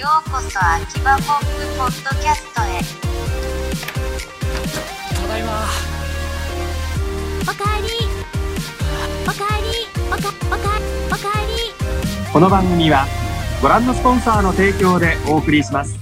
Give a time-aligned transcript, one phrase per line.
[0.00, 2.80] ようこそ秋葉ポップポッドキャストへ
[5.14, 5.66] ただいま
[7.42, 7.88] おかえり
[9.24, 9.68] おかえり
[10.06, 10.16] おか
[10.46, 10.56] おか
[11.06, 13.04] おかえりこの番組は
[13.60, 16.00] ご覧のスポンサーの提供でお送りします。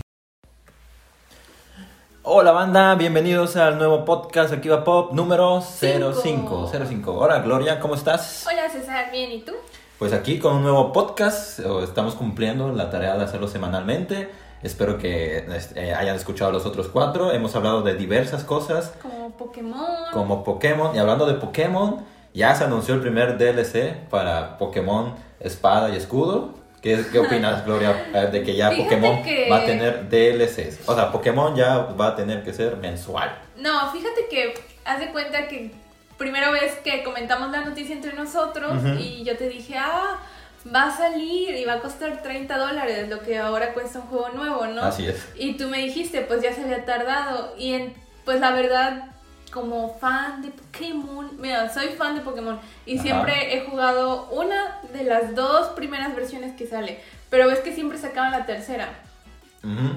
[2.22, 6.70] Hola banda, bienvenidos al nuevo podcast Aquí va Pop número 05.
[6.70, 7.18] 05.
[7.18, 8.46] Hola Gloria, ¿cómo estás?
[8.46, 9.54] Hola César, bien, ¿y tú?
[9.98, 14.28] Pues aquí con un nuevo podcast, estamos cumpliendo la tarea de hacerlo semanalmente.
[14.62, 17.32] Espero que este, hayan escuchado los otros cuatro.
[17.32, 19.86] Hemos hablado de diversas cosas Como Pokémon.
[20.12, 20.94] como Pokémon.
[20.94, 26.54] Y hablando de Pokémon, ya se anunció el primer DLC para Pokémon Espada y Escudo.
[26.80, 30.88] ¿Qué, qué opinas, Gloria, eh, de que ya Fíjate Pokémon que- va a tener DLCs?
[30.88, 33.36] O sea, Pokémon ya va a tener que ser mensual.
[33.56, 35.72] No, fíjate que haz de cuenta que
[36.18, 38.94] primera vez que comentamos la noticia entre nosotros Ujú.
[38.98, 40.18] y yo te dije, ah,
[40.74, 44.28] va a salir y va a costar 30 dólares, lo que ahora cuesta un juego
[44.30, 44.82] nuevo, ¿no?
[44.82, 45.26] Así es.
[45.36, 47.54] Y tú me dijiste, pues ya se había tardado.
[47.56, 49.04] Y en- pues la verdad,
[49.52, 53.02] como fan de Pokémon, mira, soy fan de Pokémon y Ajá.
[53.02, 57.00] siempre he jugado una de las dos primeras versiones que sale.
[57.30, 58.88] Pero ves que siempre sacaban la tercera.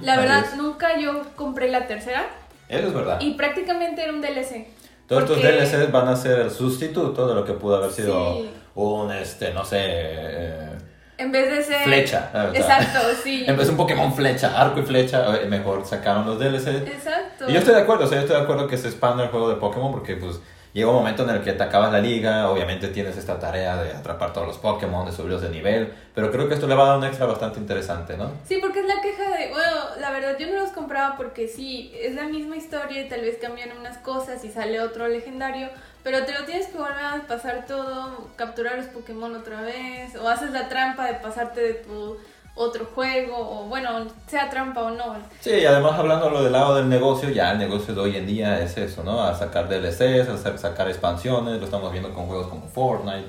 [0.01, 2.25] La verdad, nunca yo compré la tercera
[2.67, 3.19] Eso es verdad.
[3.21, 4.67] y prácticamente era un DLC.
[5.11, 8.35] Todos estos porque- DLCs van a ser el sustituto de lo que pudo haber sido
[8.35, 8.49] Sí.
[8.75, 10.69] un, este, no sé, eh,
[11.17, 11.83] En vez de ser...
[11.83, 12.29] flecha.
[12.31, 13.43] sea, Exacto, sí.
[13.45, 16.87] En vez de un Pokémon flecha, arco y flecha, eh, mejor sacaron los DLCs.
[16.87, 17.49] Exacto.
[17.49, 19.29] Y yo estoy de acuerdo, o sea, yo estoy de acuerdo que se expanda el
[19.29, 20.39] juego de Pokémon porque pues
[20.73, 23.91] llega un momento en el que te acabas la liga, obviamente tienes esta tarea de
[23.91, 26.87] atrapar todos los Pokémon, de subirlos de nivel, pero creo que esto le va a
[26.89, 28.31] dar un extra bastante interesante, ¿no?
[28.47, 31.91] Sí, porque es la queja de, bueno, la verdad yo no los compraba porque sí,
[31.95, 35.69] es la misma historia y tal vez cambian unas cosas y sale otro legendario,
[36.03, 40.27] pero te lo tienes que volver a pasar todo, capturar los Pokémon otra vez, o
[40.27, 42.17] haces la trampa de pasarte de tu
[42.55, 45.15] otro juego, o bueno, sea trampa o no.
[45.39, 48.27] Sí, y además hablando lo del lado del negocio, ya el negocio de hoy en
[48.27, 49.23] día es eso, ¿no?
[49.23, 53.25] A sacar DLCs, a sa- sacar expansiones, lo estamos viendo con juegos como Fortnite,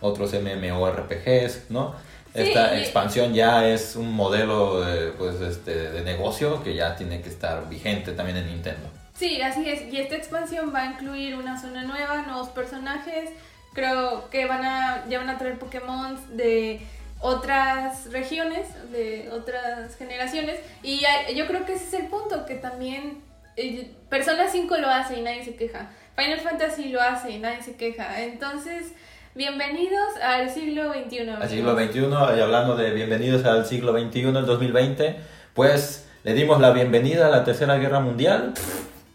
[0.00, 1.94] otros MMORPGs, ¿no?
[2.34, 6.94] Sí, Esta y- expansión ya es un modelo de, pues, este, de negocio que ya
[6.96, 8.88] tiene que estar vigente también en Nintendo.
[9.14, 9.90] Sí, así es.
[9.92, 13.30] Y esta expansión va a incluir una zona nueva, nuevos personajes.
[13.72, 16.86] Creo que van a, ya van a traer Pokémon de
[17.20, 20.60] otras regiones, de otras generaciones.
[20.82, 21.02] Y
[21.34, 23.18] yo creo que ese es el punto, que también
[23.56, 25.90] eh, Persona 5 lo hace y nadie se queja.
[26.16, 28.22] Final Fantasy lo hace y nadie se queja.
[28.22, 28.92] Entonces,
[29.34, 31.30] bienvenidos al siglo XXI.
[31.30, 32.00] Al siglo XXI,
[32.36, 35.16] y hablando de bienvenidos al siglo XXI, el 2020,
[35.54, 38.54] pues le dimos la bienvenida a la Tercera Guerra Mundial.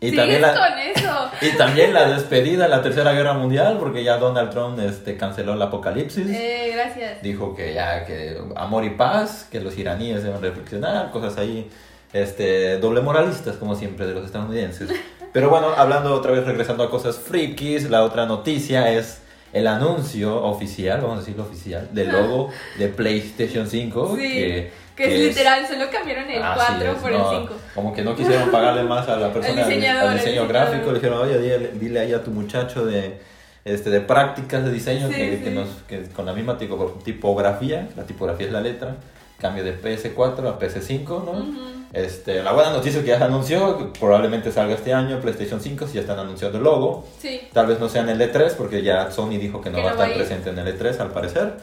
[0.04, 1.32] Y también la, con eso.
[1.42, 5.54] Y también la despedida de la Tercera Guerra Mundial, porque ya Donald Trump este, canceló
[5.54, 6.28] el apocalipsis.
[6.28, 7.22] Eh, gracias.
[7.22, 11.70] Dijo que ya, que amor y paz, que los iraníes deben reflexionar, cosas ahí,
[12.14, 14.90] este, doble moralistas, como siempre, de los estadounidenses.
[15.34, 19.22] Pero bueno, hablando otra vez, regresando a cosas frikis, la otra noticia es
[19.54, 24.16] el anuncio oficial, vamos a decirlo oficial, del logo de PlayStation 5.
[24.16, 27.54] Sí, que, Que es literal, solo cambiaron el Así 4 es, por no, el 5.
[27.76, 30.88] Como que no quisieron pagarle más a la persona, al, diseñador, al diseño gráfico.
[30.88, 33.20] Le dijeron, oye, dile, dile ahí a tu muchacho de,
[33.66, 35.44] este, de prácticas de diseño Sí, que, sí.
[35.44, 38.96] que nos, que con la misma tipo- tipografía, la tipografía es la letra,
[39.40, 41.82] cambio de PS4 a PS5, ¿no?
[41.94, 45.60] este, la buena noticia es que ya se anunció, que probablemente salga este año PlayStation
[45.60, 47.08] 5, si ya están anunciando el logo.
[47.20, 47.42] Sí.
[47.52, 49.92] Tal vez no sea en el E3, porque ya Sony dijo que no va a
[49.94, 51.54] estar presente en el E3 al parecer.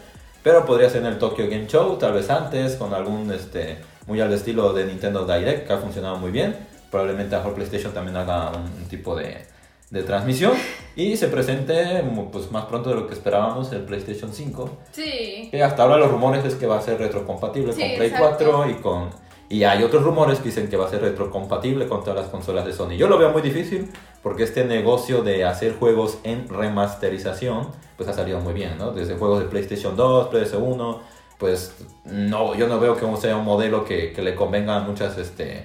[0.42, 4.20] Pero podría ser en el Tokyo Game Show, tal vez antes, con algún, este, muy
[4.20, 6.56] al estilo de Nintendo Direct, que ha funcionado muy bien.
[6.90, 9.44] Probablemente a PlayStation también haga un, un tipo de,
[9.90, 10.52] de transmisión.
[10.96, 14.70] Y se presente pues, más pronto de lo que esperábamos el PlayStation 5.
[14.92, 15.48] Sí.
[15.50, 18.50] Que hasta ahora los rumores es que va a ser retrocompatible Sí, con Play exacto.
[18.50, 19.27] 4 y con...
[19.50, 22.66] Y hay otros rumores que dicen que va a ser retrocompatible con todas las consolas
[22.66, 22.96] de Sony.
[22.96, 23.90] Yo lo veo muy difícil
[24.22, 28.92] porque este negocio de hacer juegos en remasterización pues ha salido muy bien, ¿no?
[28.92, 30.98] Desde juegos de PlayStation 2, PS1,
[31.38, 35.16] pues no, yo no veo que sea un modelo que, que le convenga a muchas
[35.16, 35.64] este,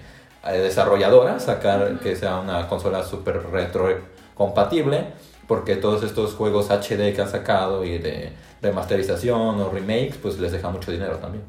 [0.51, 3.87] desarrolladoras sacar que sea una consola súper retro
[4.33, 5.07] compatible
[5.47, 8.31] porque todos estos juegos HD que han sacado y de
[8.61, 11.43] remasterización o remakes pues les deja mucho dinero también.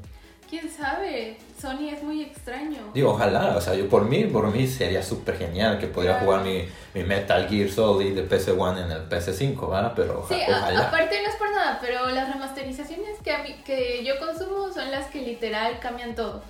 [0.49, 1.37] ¿Quién sabe?
[1.61, 2.79] Sony es muy extraño.
[2.95, 6.27] Digo, ojalá, o sea, yo por mí, por mí sería súper genial que pudiera Claro.
[6.27, 9.93] jugar mi, mi Metal Gear Solid de PS1 en el PS5, ¿verdad?
[9.97, 10.89] Pero oja- Sí, ojalá.
[10.89, 14.91] aparte no es por nada, pero las remasterizaciones que, a mí, que yo consumo son
[14.91, 16.43] las que literal cambian todo.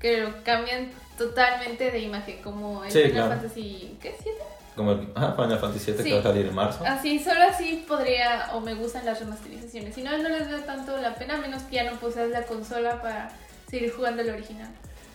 [0.00, 3.28] Que lo cambian totalmente de imagen, como el Sí, Final claro.
[3.40, 4.14] Fantasy, ¿qué?
[4.22, 4.38] ¿Siete?
[4.76, 6.08] Como el ah, Final Fantasy VII Sí.
[6.08, 6.84] que va a salir en marzo.
[6.86, 9.94] Así, solo así podría o me gustan las remasterizaciones.
[9.94, 13.00] Si no, no les veo tanto la pena, menos que ya no poseas la consola
[13.02, 13.30] para
[13.68, 14.68] seguir jugando el original.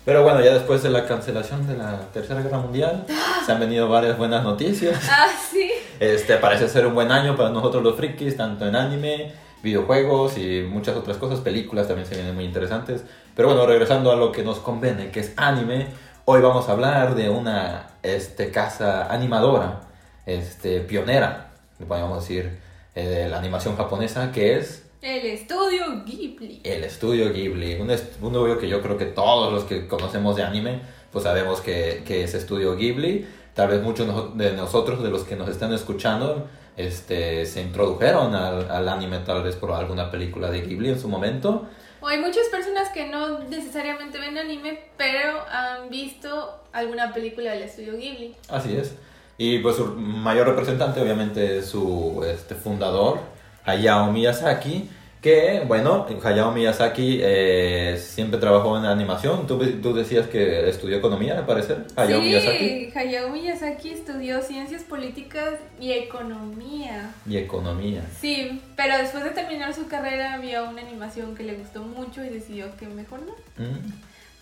[0.03, 3.05] Pero bueno, ya después de la cancelación de la Tercera Guerra Mundial,
[3.45, 4.99] se han venido varias buenas noticias.
[5.09, 5.71] Ah, sí.
[5.99, 10.61] Este, parece ser un buen año para nosotros los frikis, tanto en anime, videojuegos y
[10.61, 11.39] muchas otras cosas.
[11.39, 13.03] Películas también se vienen muy interesantes.
[13.35, 15.87] Pero bueno, regresando a lo que nos conviene, que es anime,
[16.25, 19.81] hoy vamos a hablar de una este, casa animadora,
[20.25, 21.51] este, pionera,
[21.87, 22.59] podríamos decir,
[22.95, 26.61] eh, de la animación japonesa, que es El estudio Ghibli.
[26.63, 27.75] el estudio Ghibli.
[27.81, 30.81] Un estudio que yo creo que todos los que conocemos de anime,
[31.11, 33.27] pues sabemos que, que es estudio Ghibli.
[33.53, 38.69] Tal vez muchos de nosotros, de los que nos están escuchando, este, se introdujeron al,
[38.69, 41.67] al anime tal vez por alguna película de Ghibli en su momento.
[42.01, 47.63] O hay muchas personas que no necesariamente ven anime, pero han visto alguna película del
[47.63, 48.35] estudio Ghibli.
[48.49, 48.93] Así es.
[49.37, 53.19] Y pues su mayor representante obviamente es su este, fundador,
[53.65, 54.89] Hayao Miyazaki,
[55.21, 59.47] que bueno, Hayao Miyazaki eh, siempre trabajó en animación.
[59.47, 62.91] ¿Tú, tú decías que estudió economía, me parece, Hayao sí, Miyazaki.
[62.95, 67.11] Hayao Miyazaki estudió ciencias políticas y economía.
[67.27, 68.03] Y economía.
[68.21, 72.29] Sí, pero después de terminar su carrera vio una animación que le gustó mucho y
[72.29, 73.33] decidió que mejor no.
[73.65, 73.91] Mm,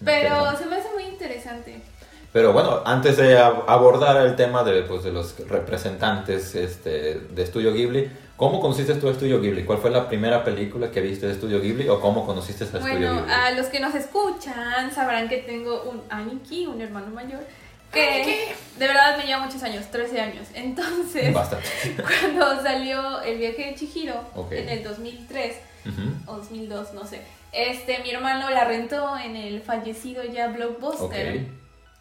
[0.03, 1.81] Pero se me hace muy interesante.
[2.33, 7.43] Pero bueno, antes de ab- abordar el tema de, pues, de los representantes este, de
[7.43, 9.63] Estudio Ghibli, ¿cómo conociste tú a Estudio Ghibli?
[9.65, 12.85] ¿Cuál fue la primera película que viste de Estudio Ghibli o cómo conociste a Estudio
[12.87, 13.31] Bueno, Ghibli?
[13.31, 17.41] a los que nos escuchan sabrán que tengo un Aniki, un hermano mayor,
[17.91, 20.47] que de verdad me lleva muchos años, 13 años.
[20.55, 21.67] Entonces, Bastante.
[22.01, 24.15] cuando salió el viaje de Chihiro
[24.49, 25.55] en el 2003
[25.85, 26.31] Ujú.
[26.31, 27.21] o 2002, no sé,
[27.51, 31.37] este, mi hermano la rentó en el fallecido ya Blockbuster.
[31.37, 31.43] Ok.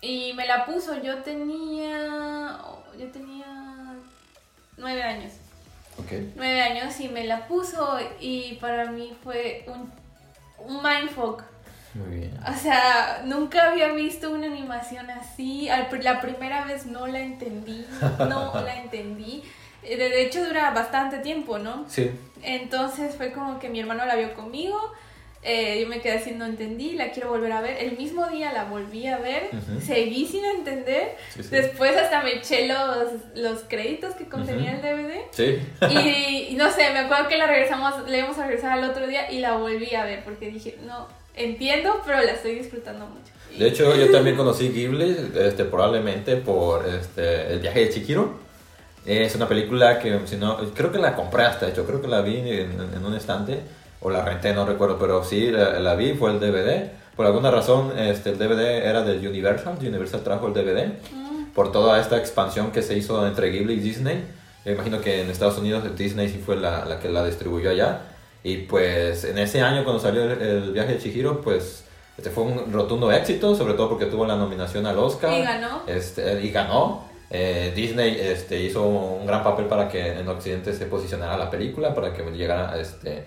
[0.03, 2.59] Y me la puso, yo tenía.
[2.99, 3.47] Yo tenía.
[4.77, 5.33] nueve años.
[5.99, 6.13] Ok.
[6.37, 9.91] Nueve años y me la puso y para mí fue un,
[10.59, 11.43] un mindfuck.
[11.95, 12.41] Muy bien.
[12.49, 15.69] O sea, nunca había visto una animación así.
[16.01, 17.87] La primera vez no la entendí.
[18.19, 19.43] No la entendí.
[19.83, 21.85] Eh, De de hecho, dura bastante tiempo, ¿no?
[21.89, 22.11] Sí.
[22.43, 24.81] Entonces fue como que mi hermano la vio conmigo.
[25.45, 27.77] Eh, yo me quedé así, no entendí, la quiero volver a ver.
[27.83, 29.81] El mismo día la volví a ver, Ujú.
[29.81, 31.17] seguí sin entender.
[31.35, 31.49] Sí, sí.
[31.51, 34.87] Después hasta me eché los, los créditos que contenía Ujú.
[34.87, 35.15] el DVD.
[35.33, 35.59] Sí.
[35.91, 39.07] Y, y no sé, me acuerdo que la regresamos, le íbamos a regresar al otro
[39.09, 43.33] día y la volví a ver porque dije, no, entiendo, pero la estoy disfrutando mucho.
[43.59, 48.41] De hecho, yo también conocí Ghibli, este, probablemente por este, El viaje de Chihiro.
[49.05, 52.07] Es una película que, si no, creo que la compré hasta, de hecho, creo que
[52.07, 53.59] la vi en, en un estante,
[54.03, 56.91] o la renté, no recuerdo, pero sí la, la vi, fue el DVD.
[57.17, 61.71] Por alguna razón, este, el DVD era del Universal, Universal trajo el DVD, Mm, por
[61.71, 64.25] toda esta expansión que se hizo entre Ghibli y Disney.
[64.65, 68.01] Yo imagino que en Estados Unidos Disney sí fue la, la que la distribuyó allá.
[68.45, 71.85] Y pues en ese año cuando salió el, el viaje de Chihiro, pues
[72.17, 75.33] este fue un rotundo éxito, sobre todo porque tuvo la nominación al Oscar.
[75.33, 75.83] Y ganó.
[75.87, 77.05] Este, y ganó.
[77.31, 81.95] Eh, Disney este, hizo un gran papel para que en Occidente se posicionara la película,
[81.95, 82.79] para que llegara...
[82.79, 83.25] Este,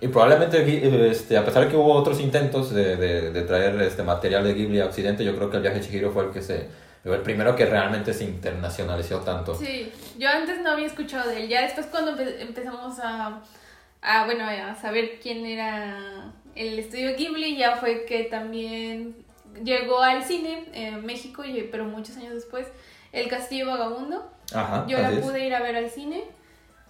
[0.00, 4.02] y probablemente, este, a pesar de que hubo otros intentos de, de, de traer este
[4.02, 6.42] material de Ghibli a Occidente, yo creo que el viaje de Chihiro fue el que
[6.42, 6.68] se...
[7.04, 9.54] El primero que realmente se internacionalizó tanto.
[9.54, 11.48] Sí, yo antes no había escuchado de él.
[11.48, 13.42] Ya después cuando empe- empezamos a,
[14.02, 19.14] a, bueno, a saber quién era el estudio Ghibli, ya fue que también
[19.62, 22.66] llegó al cine en México, pero muchos años después,
[23.12, 24.28] El Castillo Vagabundo.
[24.52, 25.20] Ajá, Yo la es.
[25.20, 26.24] pude ir a ver al cine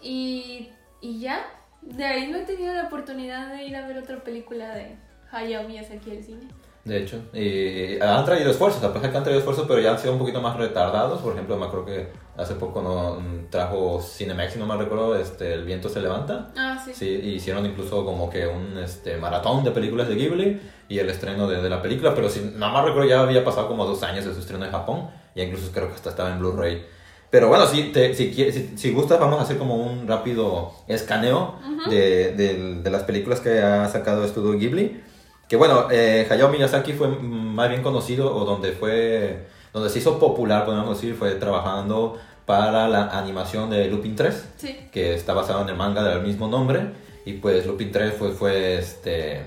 [0.00, 0.71] y,
[1.02, 1.45] y ya.
[1.87, 4.97] De ahí no he tenido la oportunidad de ir a ver otra película de
[5.31, 6.49] Hayao Miyazaki al cine.
[6.85, 9.99] De hecho, y han traído esfuerzos, a pesar que han traído esfuerzos, pero ya han
[9.99, 11.21] sido un poquito más retardados.
[11.21, 15.55] Por ejemplo, me acuerdo que hace poco no, trajo Cinemax, si no me recuerdo, este,
[15.55, 16.52] El viento se levanta.
[16.57, 16.93] Ah, sí.
[16.95, 21.49] Sí, hicieron incluso como que un este, maratón de películas de Ghibli y el estreno
[21.49, 24.25] de, de la película, pero si nada más recuerdo ya había pasado como dos años
[24.25, 26.87] de su estreno en Japón, y incluso creo que hasta estaba en Blu-ray.
[27.30, 31.56] Pero bueno, si, te, si, si, si gustas, vamos a hacer como un rápido escaneo
[31.90, 35.02] de, de, de las películas que ha sacado Estudio Ghibli.
[35.49, 40.18] Que bueno, eh, Hayao Miyazaki fue más bien conocido, o donde fue, donde se hizo
[40.18, 42.16] popular, podemos decir, fue trabajando
[42.47, 44.76] para la animación de Lupin 3 Sí.
[44.92, 46.90] que está basado en el manga del mismo nombre.
[47.25, 49.42] Y pues Lupin 3 fue, fue este,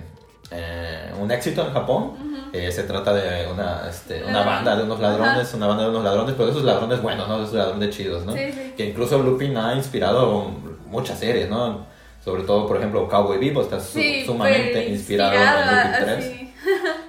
[0.52, 2.14] eh, un éxito en Japón.
[2.52, 6.04] Eh, se trata de una, este, una banda de unos ladrones, una banda de unos
[6.04, 7.42] ladrones, pero esos ladrones buenos, ¿no?
[7.44, 8.34] Esos ladrones chidos, ¿no?
[8.34, 8.74] Sí, sí.
[8.76, 10.50] Que incluso Lupin ha inspirado
[10.88, 11.86] muchas series, ¿no?
[12.26, 15.40] Sobre todo, por ejemplo, Cowboy Vivo está Sí, sumamente inspirado en
[15.78, 16.18] Lupin 3.
[16.18, 16.54] así.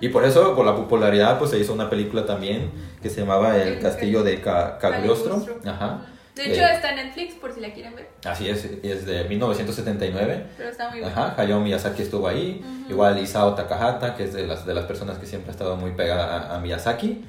[0.03, 2.71] Y por eso, por la popularidad, pues se hizo una película también
[3.03, 5.39] que se llamaba El Castillo de Ca- Cagliostro.
[5.39, 5.71] Cagliostro.
[5.71, 6.01] Ajá.
[6.35, 8.09] De hecho, Eh, está en Netflix por si la quieren ver.
[8.25, 10.45] Así es, es de 1979.
[10.57, 11.15] Pero está muy bueno.
[11.15, 12.63] Ajá, Hayao Miyazaki estuvo ahí.
[12.89, 15.93] Igual Isao Takahata, que es de las, de las personas que siempre ha estado muy
[15.93, 17.25] pegada a, a Miyazaki.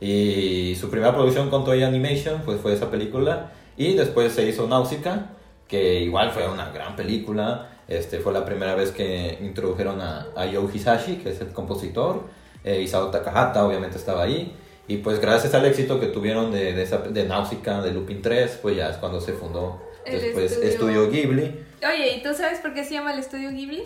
[0.00, 3.52] Y su primera producción con Toei Animation pues, fue esa película.
[3.76, 5.30] Y después se hizo Nausicaa,
[5.68, 7.68] que igual fue una gran película.
[7.88, 12.24] Este, fue la primera vez que introdujeron a, a Yo Hisashi, que es el compositor.
[12.64, 14.54] Eh, Isao Takahata obviamente estaba ahí.
[14.88, 18.58] Y pues gracias al éxito que tuvieron de, de, esa, de Nausicaa, de Lupin 3,
[18.62, 21.60] pues ya es cuando se fundó El después estudio- Estudio Ghibli.
[21.84, 23.82] Oye, ¿y tú sabes por qué se llama el estudio Ghibli?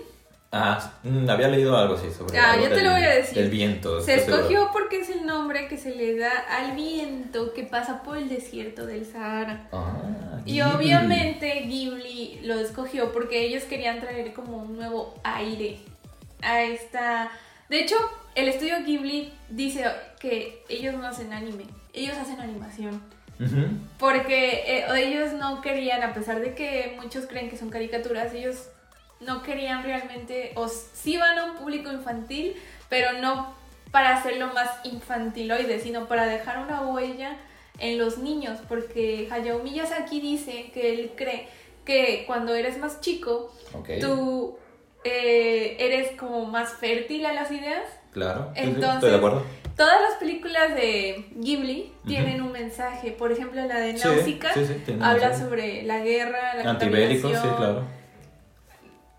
[0.52, 3.38] Ah, mm, había leído algo así sobre Ah, yo te del- lo voy a decir.
[3.38, 4.00] del viento.
[4.00, 4.37] Se seguro.
[4.38, 8.28] escogió porque es el nombre que se le da al viento que pasa por el
[8.28, 9.69] desierto del Sahara.
[9.73, 10.62] Ah, Y Ghibli.
[10.75, 15.78] obviamente Ghibli lo escogió porque ellos querían traer como un nuevo aire
[16.42, 17.30] a esta...
[17.69, 17.95] De hecho,
[18.35, 19.85] el estudio Ghibli dice
[20.19, 23.03] que ellos no hacen anime, ellos hacen animación.
[23.99, 28.69] Porque eh, ellos no querían, a pesar de que muchos creen que son caricaturas, ellos
[29.21, 32.55] no querían realmente, o sí van a un público infantil,
[32.91, 33.55] pero no
[33.91, 37.37] para hacerlo más infantiloide, sino para dejar una huella
[37.79, 41.49] en los niños, porque Hayao Miyazaki dice que él cree
[41.85, 43.53] que cuando eres más chico,
[44.01, 44.59] tú
[45.03, 47.85] eh, eres como más fértil a las ideas.
[48.12, 48.52] Claro.
[48.55, 49.43] Entonces, estoy de acuerdo.
[49.76, 53.12] Todas las películas de Ghibli tienen un mensaje.
[53.12, 56.71] Por ejemplo, la de Sí, Nausicaa sí, sí, tiene un habla sobre la guerra, la
[56.71, 57.85] Antibélico, sí, claro.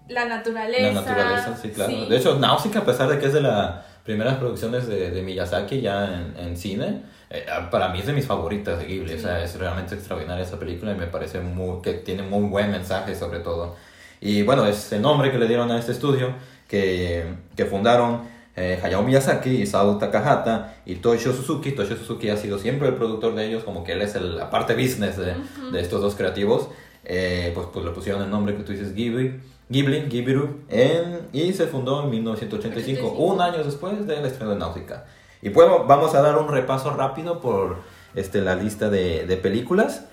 [0.07, 0.91] la naturaleza.
[0.91, 2.05] La naturaleza, sí, claro.
[2.05, 5.81] De hecho, Nausicaa, a pesar de que es de las primeras producciones de, de Miyazaki
[5.81, 9.13] ya en, en cine, eh, para mí es de mis favoritas de Ghibli.
[9.13, 12.69] O sea, es realmente extraordinaria esa película y me parece muy, que tiene muy buen
[12.71, 13.77] mensaje sobre todo.
[14.19, 16.35] Y bueno, es el nombre que le dieron a este estudio
[16.67, 21.71] que, que fundaron eh, Hayao Miyazaki, Isao Takahata y Toshio Suzuki.
[21.71, 24.49] Toshio Suzuki ha sido siempre el productor de ellos, como que él es el- la
[24.49, 25.33] parte business de,
[25.71, 26.67] de estos dos creativos.
[27.05, 29.39] Eh, pues, pues le pusieron el nombre que tú dices Ghibli,
[29.69, 33.33] Ghibli, Ghibiru, en- y se fundó en 1985, 85.
[33.33, 35.05] un año después del estreno de Náutica.
[35.41, 37.77] Y pues vamos a dar un repaso rápido por
[38.13, 40.05] este, la lista de, de películas.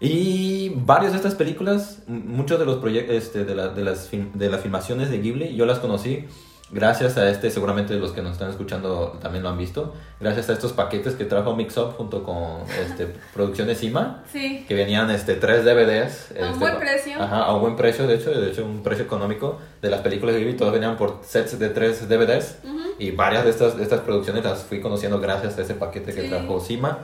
[0.00, 4.48] Y varias de estas películas, muchos de los proyectos este, de, la- de las de
[4.50, 6.26] las filmaciones de Ghibli, yo las conocí
[6.70, 10.52] gracias a este, seguramente los que nos están escuchando también lo han visto, gracias a
[10.52, 14.64] estos paquetes que trajo Mix Up junto con este, Producciones Cima, Sí.
[14.68, 16.32] que venían este, tres DVDs.
[16.38, 17.22] A un este, buen precio.
[17.22, 20.34] Ajá, a un buen precio, de hecho, de hecho un precio económico de las películas
[20.34, 22.58] de Ghibli, todas venían por sets de tres DVDs.
[22.98, 26.22] Y varias de estas, de estas producciones las fui conociendo gracias a ese paquete que
[26.22, 26.28] Sí.
[26.28, 26.98] trajo Cima.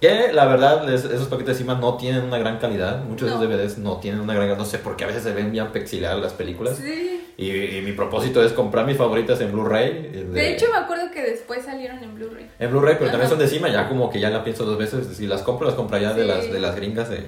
[0.00, 3.02] Que la verdad, es- esos paquetes de Cima no tienen una gran calidad.
[3.04, 3.38] Muchos No.
[3.38, 4.58] de esos DVDs no tienen una gran calidad.
[4.58, 6.76] No sé por qué a veces se ven bien pixeladas las películas.
[6.76, 7.15] Sí.
[7.38, 9.90] Y, y mi propósito es comprar mis favoritas en Blu-ray.
[10.14, 12.50] eh, De hecho, me acuerdo que después salieron en Blu-ray.
[12.58, 13.68] en Blu-ray, pero también son de Cima.
[13.68, 15.06] Ya como que ya la pienso dos veces.
[15.16, 16.28] Si las compro, las compro ya de, Sí.
[16.28, 17.26] las, de las gringas de,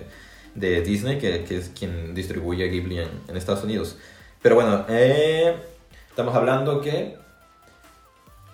[0.54, 3.98] de Disney, que, que es quien distribuye Ghibli en, en Estados Unidos.
[4.40, 5.54] Pero bueno, eh,
[6.08, 7.16] estamos hablando que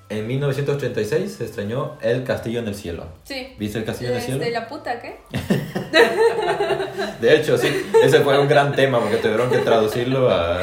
[0.09, 3.07] en 1986 se estrenó El Castillo en el Cielo.
[3.23, 3.55] Sí.
[3.59, 4.51] ¿Viste El Castillo en el Desde Cielo?
[4.61, 5.19] la puta, ¿qué?
[7.21, 7.69] De hecho, sí,
[8.03, 10.59] ese fue un gran tema porque tuvieron que traducirlo a-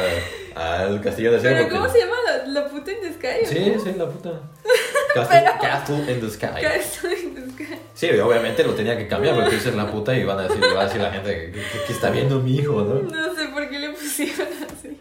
[0.56, 1.56] al Castillo Cielo.
[1.68, 2.16] ¿Pero cómo se llama?
[2.26, 3.46] ¿La, la puta in the sky?
[3.46, 4.32] Sí, sí, la puta.
[5.14, 6.62] Castle, Pero- Castle in the Sky.
[6.62, 7.76] Castle in the sky.
[7.94, 10.64] Sí, obviamente lo tenía que cambiar porque tú dices la puta y van a decir,
[10.76, 12.96] va a decir la gente que, que- que está viendo mi hijo, ¿no?
[13.02, 14.98] No sé por qué le pusieron así.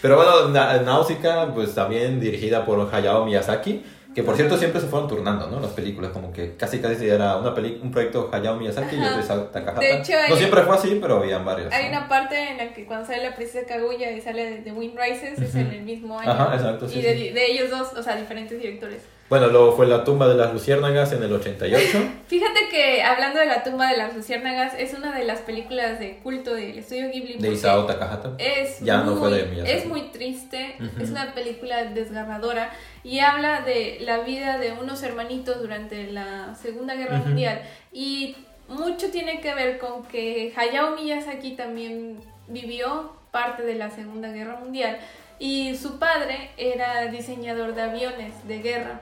[0.00, 0.48] Pero bueno,
[0.82, 5.60] Nausicaa, pues también dirigida por Hayao Miyazaki, que por cierto siempre se fueron turnando, ¿no?
[5.60, 9.44] Las películas, como que casi casi era una peli un proyecto Hayao Miyazaki y otro
[9.46, 9.80] Takahata.
[9.80, 11.72] De hecho, no hay- siempre fue así, pero habían varios.
[11.72, 11.98] Hay ¿no?
[11.98, 14.98] una parte en la que cuando sale la princesa Kaguya y sale de, de Wind
[14.98, 16.30] Rises es en el mismo año.
[16.30, 17.30] Ajá, exacto, sí, Y de, sí.
[17.30, 19.02] de ellos dos, o sea, diferentes directores.
[19.32, 21.98] Bueno, luego fue La tumba de las luciérnagas en el 88.
[22.26, 26.18] Fíjate que hablando de la tumba de las luciérnagas, es una de las películas de
[26.18, 27.38] culto del estudio Ghibli.
[27.38, 28.34] de Isao Takahata.
[28.36, 29.78] Es Ya no muy, fue de Miyazaki.
[29.78, 32.72] Es muy triste, es una película desgarradora
[33.02, 37.16] y habla de la vida de unos hermanitos durante la Segunda Guerra.
[37.16, 37.62] Mundial.
[37.90, 38.36] Y
[38.68, 44.56] mucho tiene que ver con que Hayao Miyazaki también vivió parte de la Segunda Guerra
[44.56, 44.98] Mundial
[45.38, 49.00] y su padre era diseñador de aviones de guerra.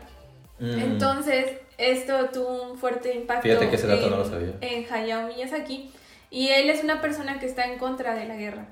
[0.61, 0.79] Mm.
[0.79, 1.47] Entonces,
[1.79, 4.53] esto tuvo un fuerte impacto Fíjate que ese dato en, no lo sabía.
[4.61, 5.91] en Hayao Miyazaki.
[6.31, 8.67] Y él es una persona que está en contra de la guerra,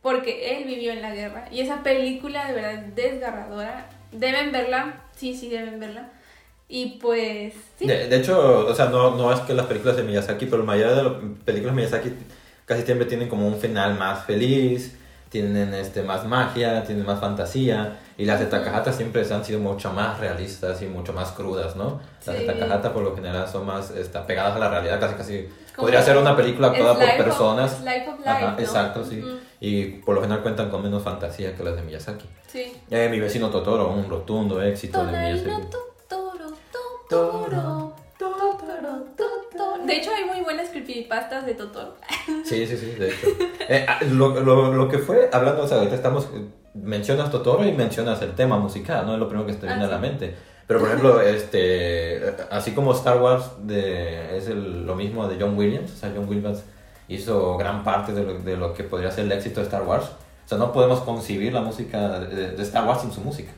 [0.00, 1.46] porque él vivió en la guerra.
[1.50, 3.90] Y esa película de verdad desgarradora.
[4.12, 6.10] Deben verla, sí, sí, deben verla.
[6.68, 7.86] Y pues, sí.
[7.86, 10.64] De, de hecho, o sea, no, no es que las películas de Miyazaki, pero la
[10.64, 11.12] mayoría de las
[11.44, 12.12] películas de Miyazaki
[12.64, 14.96] casi siempre tienen como un final más feliz.
[15.28, 17.98] tienen este, más magia, tienen más fantasía.
[18.22, 22.00] Y las de Takahata siempre han sido mucho más realistas y mucho más crudas, ¿no?
[22.24, 22.46] Las de.
[22.46, 25.48] Takahata por lo general son más está, pegadas a la realidad, casi casi.
[25.74, 27.80] Como Podría ser una película actuada por of- personas.
[27.80, 28.58] Life of Life, Ajá, ¿no?
[28.60, 29.24] exacto, sí.
[29.58, 32.28] Y por lo general cuentan con menos fantasía que las de Miyazaki.
[32.46, 32.72] Sí.
[32.90, 35.66] Eh, mi vecino Totoro, un rotundo éxito de Tonarino, Miyazaki.
[36.08, 36.52] Totoro,
[37.08, 38.58] Totoro, Totoro,
[39.16, 39.41] Totoro.
[39.86, 41.96] De hecho, hay muy buenas creepypastas de Totoro.
[42.44, 43.26] Sí, sí, sí, de hecho.
[43.68, 46.44] Eh, ah, lo, lo, lo que fue, hablando, o sea, ahorita estamos, eh,
[46.74, 49.14] mencionas Totoro y mencionas el tema musical, ¿no?
[49.14, 50.02] Es lo primero que te viene Ah, a la sí.
[50.02, 50.34] mente.
[50.66, 51.20] Pero, por ejemplo,
[51.62, 55.96] este, eh, así como Star Wars de, es el- lo mismo de John Williams, o
[55.96, 56.62] sea, John Williams
[57.08, 60.06] hizo gran parte de lo, de lo que podría ser el éxito de Star Wars.
[60.44, 63.52] O sea, no podemos concebir la música de, de Star Wars sin su música.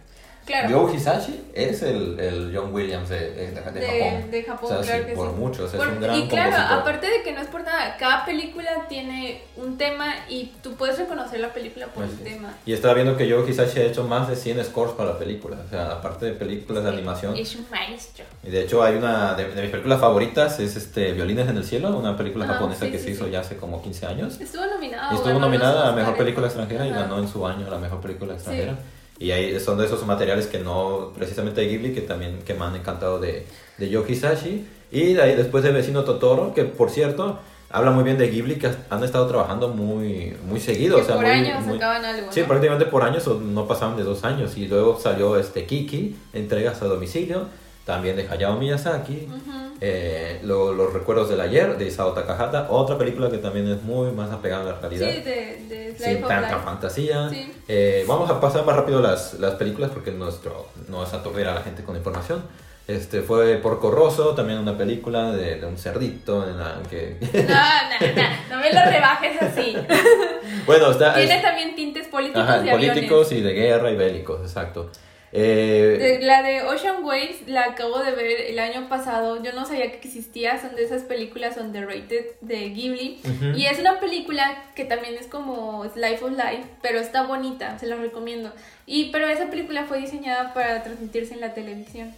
[0.44, 0.86] Claro.
[0.86, 4.30] Joe Hisashi es el, el John Williams de, de- de Japón.
[4.30, 5.34] de Japón, O sea, claro sí, que por sí.
[5.36, 6.78] mucho, o sea, Por- es un gran y claro, compositor.
[6.80, 10.98] aparte de que no es por nada, cada película tiene un tema y tú puedes
[10.98, 12.32] reconocer la película por Así el es.
[12.34, 12.54] tema.
[12.66, 15.56] Y estaba viendo que Joe Hisashi ha hecho más de 100 scores para la película.
[15.66, 17.34] O sea, aparte de películas de animación.
[17.36, 18.24] Es un maestro.
[18.42, 21.96] Y de hecho hay una de, mis películas favoritas, es este Violines en el Cielo,
[21.96, 23.30] una película Ajá, japonesa sí, que sí, se hizo sí.
[23.30, 24.40] ya hace como 15 años.
[24.40, 25.12] Estuvo nominada.
[25.12, 26.16] y estuvo nominada a Mejor.
[26.18, 27.00] Película Extranjera y Ajá.
[27.00, 28.74] ganó en su año la Mejor Película Extranjera.
[29.18, 32.64] Y ahí son de esos materiales que no, precisamente de Ghibli, que también que me
[32.64, 33.46] han encantado de,
[33.78, 34.66] de Joe Hisashi.
[34.90, 37.38] Y de ahí después de Vecino Totoro, que por cierto,
[37.70, 40.96] habla muy bien de Ghibli, que han estado trabajando muy, muy seguido.
[40.96, 42.26] Que o sea, por muy- años muy- sacaban algo.
[42.32, 42.46] Sí, ¿no?
[42.48, 44.56] prácticamente por años o no pasaban de dos años.
[44.56, 47.46] Y luego salió este Kiki, entregas a domicilio,
[47.84, 49.28] también de Hayao Miyazaki.
[49.28, 49.64] Ujú.
[49.80, 52.68] eh, lo- los recuerdos del ayer, de Isao Takahata.
[52.70, 55.24] Otra película que también es muy más apegada a la Sí, realidad.
[55.24, 56.64] de, de Sin tanta Life.
[56.64, 57.28] fantasía.
[57.28, 57.52] Sí.
[57.68, 61.54] Eh, vamos a pasar más rápido las, las películas porque nuestro no es aturdir a
[61.54, 62.42] la gente con información.
[62.86, 67.16] Este fue Porco Rosso, también una película de, de un cerdito en la que...
[67.32, 69.76] No, no, no, no me lo rebajes así.
[70.66, 71.14] bueno, está...
[71.14, 74.90] Tiene es- también tintes políticos ajá, y políticos y de guerra y bélicos, exacto.
[75.36, 79.42] Eh, la de Ocean Waves la acabo de ver el año pasado.
[79.42, 80.60] Yo no sabía que existía.
[80.60, 83.20] Son de esas películas underrated de Ghibli.
[83.24, 83.46] Ujú.
[83.58, 87.76] Y es una película que también es como Life of Life, pero está bonita.
[87.80, 88.52] Se la recomiendo.
[88.86, 92.14] Y pero esa película fue diseñada para transmitirse en la televisión.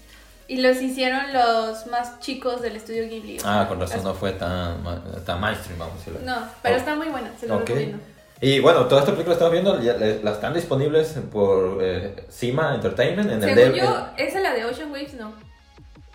[0.49, 3.39] Y los hicieron los más chicos del estudio Ghibli.
[3.45, 4.85] Ah, con razón no fue tan,
[5.25, 6.21] tan mainstream, vamos a decirlo.
[6.23, 6.79] No, pero Oh.
[6.79, 7.31] está muy buena.
[7.41, 7.61] Se lo Ok.
[7.69, 7.99] recomiendo.
[8.41, 13.31] Y bueno, todas estas películas que estamos viendo las están disponibles por eh, Cima Entertainment
[13.31, 15.33] en el Según D- yo, esa la de Ocean Waves no.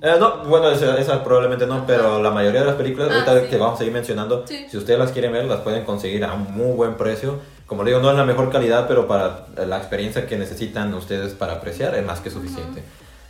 [0.01, 3.41] Eh, no, bueno, esa, esa probablemente no, pero la mayoría de las películas, Ah, ahorita
[3.41, 3.47] sí.
[3.49, 4.65] que vamos a seguir mencionando, Sí.
[4.69, 7.39] si ustedes las quieren ver, las pueden conseguir a un muy buen precio.
[7.65, 11.33] Como le digo, no es la mejor calidad, pero para la experiencia que necesitan ustedes
[11.33, 12.83] para apreciar es más que suficiente.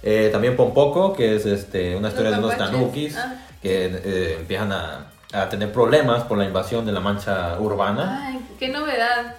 [0.04, 3.36] Eh, también Pompoco, que es este, una historia de unos tanukis Ah.
[3.62, 8.28] que eh, empiezan a, a tener problemas por la invasión de la mancha urbana.
[8.28, 9.36] Ay, qué novedad.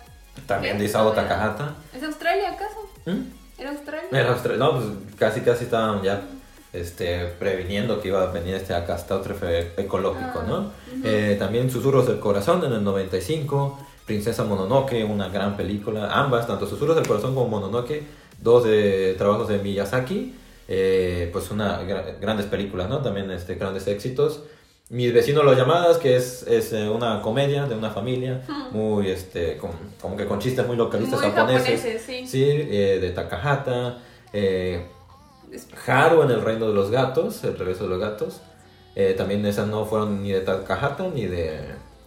[0.47, 1.13] También de Isao.
[1.13, 1.75] Takahata.
[1.95, 2.89] ¿Es Australia acaso?
[3.07, 3.61] ¿Mm?
[3.61, 4.09] ¿Era Australia?
[4.11, 4.85] Era Austra- No, pues
[5.19, 6.23] casi casi estaban ya
[6.73, 10.71] este, previniendo que iba a venir este catástrofe ecológico, Ah, ¿no?
[11.05, 16.67] Eh, también Susurros del Corazón en el 95, Princesa Mononoke, una gran película, ambas, tanto
[16.67, 18.03] Susurros del Corazón como Mononoke,
[18.41, 20.35] dos de trabajos de Miyazaki,
[20.67, 22.99] eh, pues una gra- grandes películas, ¿no?
[23.03, 24.43] También este, grandes éxitos.
[24.93, 29.57] Mis vecinos los llamadas, que es, es eh, una comedia de una familia, muy, este,
[29.57, 31.81] con- como que con chistes muy localistas Muy japoneses.
[31.81, 32.27] japoneses, sí.
[32.27, 33.99] Sí, eh, de Takahata.
[34.35, 34.87] Eh,
[35.87, 38.41] Haru en el reino de los gatos, el regreso de los gatos.
[38.95, 41.59] Eh, también esas no fueron ni de Takahata ni de,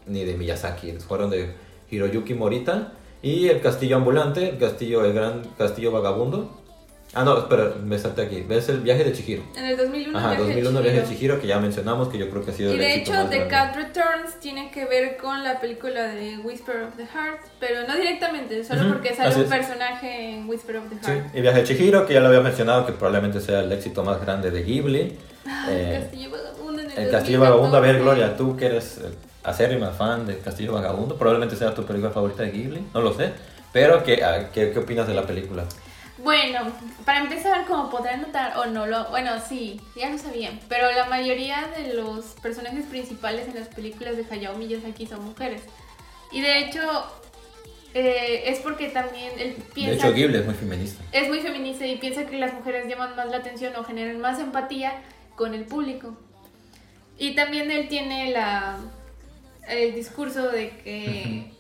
[0.06, 1.54] ni de Miyazaki, fueron de
[1.90, 2.94] Hiroyuki Morita.
[3.24, 6.52] Y el castillo ambulante, el castillo, el gran castillo vagabundo.
[7.18, 8.42] Ah, no, espera, me salté aquí.
[8.42, 9.42] ¿Ves el viaje de Chihiro?
[9.56, 11.40] En el 2001, Ajá, Viaje de 2001 viaje de Chihiro.
[11.40, 13.30] Que ya mencionamos, que yo creo que ha sido Y el de éxito hecho, más
[13.30, 13.56] The grande.
[13.56, 17.96] Cat Returns tiene que ver con la película de Whisper of the Heart, pero no
[17.96, 19.50] directamente, solo Ujú, porque sale así un es.
[19.52, 21.36] personaje en Whisper of the Sí, Heart.
[21.36, 24.20] y Viaje de Chihiro, que ya lo había mencionado, que probablemente sea el éxito más
[24.20, 25.18] grande de Ghibli.
[25.48, 27.40] Ah, Eh, el Castillo Vagabundo en el El Castillo 2014.
[27.40, 29.00] Vagabundo, a ver, Gloria, tú que eres
[29.44, 33.32] acérrima fan del Castillo Vagabundo, probablemente sea tu película favorita de Ghibli, no lo sé.
[33.72, 35.64] Pero, ¿qué, ah, qué, qué opinas de la película?
[36.26, 36.72] Bueno,
[37.06, 41.06] para empezar, como podrán notar, o no lo, bueno, sí, ya lo sabían, pero la
[41.06, 45.62] mayoría de los personajes principales en las películas de Hayao Miyazaki son mujeres.
[46.32, 46.82] Y de hecho,
[47.94, 50.08] eh, es porque también él De piensa...
[50.08, 51.04] hecho, Ghibli es muy feminista.
[51.12, 54.40] es muy feminista y piensa que las mujeres llaman más la atención o generan más
[54.40, 55.04] empatía
[55.36, 56.18] con el público.
[57.20, 58.80] Y también él tiene la
[59.70, 61.52] el discurso de que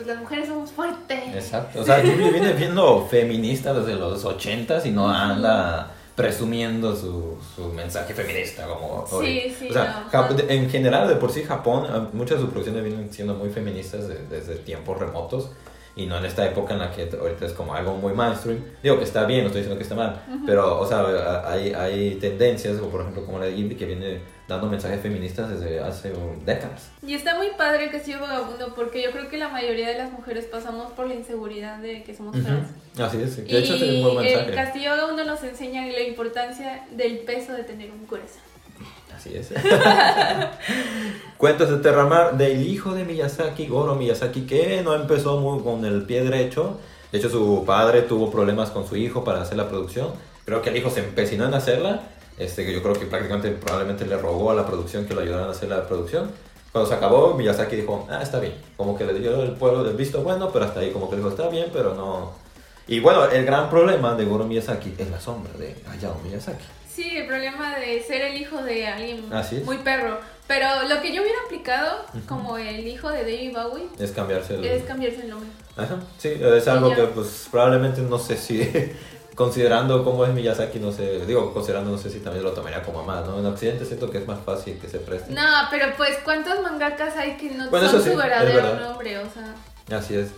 [0.00, 1.34] pues las mujeres somos fuertes.
[1.34, 1.80] Exacto.
[1.80, 7.68] O sea, Ghibli viene siendo feminista desde los 80s y no anda presumiendo su, su
[7.72, 9.56] mensaje feminista como Sí, hoy.
[9.58, 10.38] sí, o sea, no.
[10.48, 14.06] En general, de por sí, Japón, ah, muchas de sus producciones vienen siendo muy feministas
[14.08, 15.50] de- desde tiempos remotos.
[15.96, 18.62] Y no en esta época en la que ahorita es como algo muy mainstream.
[18.82, 21.04] Digo que está bien, no estoy diciendo que está mal, pero, o sea,
[21.50, 25.48] hay, hay tendencias, como por ejemplo como la de Ghibli, que viene dando mensajes feministas
[25.48, 26.12] desde hace
[26.44, 26.90] décadas.
[27.06, 30.10] Y está muy padre el Castillo Vagabundo porque yo creo que la mayoría de las
[30.10, 32.68] mujeres pasamos por la inseguridad de que somos trans.
[32.98, 34.52] Así es, de Y hecho es un buen el mensaje.
[34.52, 38.49] Castillo Vagabundo nos enseña la importancia del peso de tener un corazón.
[39.20, 39.50] Así es.
[41.36, 46.04] Cuentos de Terramar del hijo de Miyazaki, Goro Miyazaki, que no empezó muy con el
[46.04, 46.78] pie derecho.
[47.12, 50.08] De hecho, su padre tuvo problemas con su hijo para hacer la producción.
[50.46, 52.00] Creo que el hijo se empecinó en hacerla.
[52.38, 55.50] Este, yo creo que prácticamente probablemente le rogó a la producción que lo ayudaran a
[55.50, 56.30] hacer la producción.
[56.72, 58.54] Cuando se acabó, Miyazaki dijo, ah, está bien.
[58.78, 61.28] Como que le dio el pueblo del visto bueno, pero hasta ahí como que dijo,
[61.28, 62.32] está bien, pero no...
[62.88, 66.79] Y bueno, el gran problema de Goro Miyazaki es la sombra de Hayao Miyazaki.
[66.94, 69.64] Sí, el problema de ser el hijo de alguien Así es.
[69.64, 70.18] muy perro.
[70.46, 74.64] Pero lo que yo hubiera aplicado como el hijo de David Bowie Es cambiarse el...
[74.64, 75.48] es cambiarse el nombre.
[75.76, 78.68] Ajá, sí, es algo que pues probablemente no sé si,
[79.36, 83.04] considerando cómo es Miyazaki, no sé, digo, considerando no sé si también lo tomaría como
[83.04, 83.38] más, ¿no?
[83.38, 85.32] En Occidente siento que es más fácil que se preste.
[85.32, 88.80] No, pero pues ¿cuántos mangakas hay que no Bueno, son sí, su verdadero verdad.
[88.88, 89.18] nombre?
[89.18, 90.30] O sea, Así es.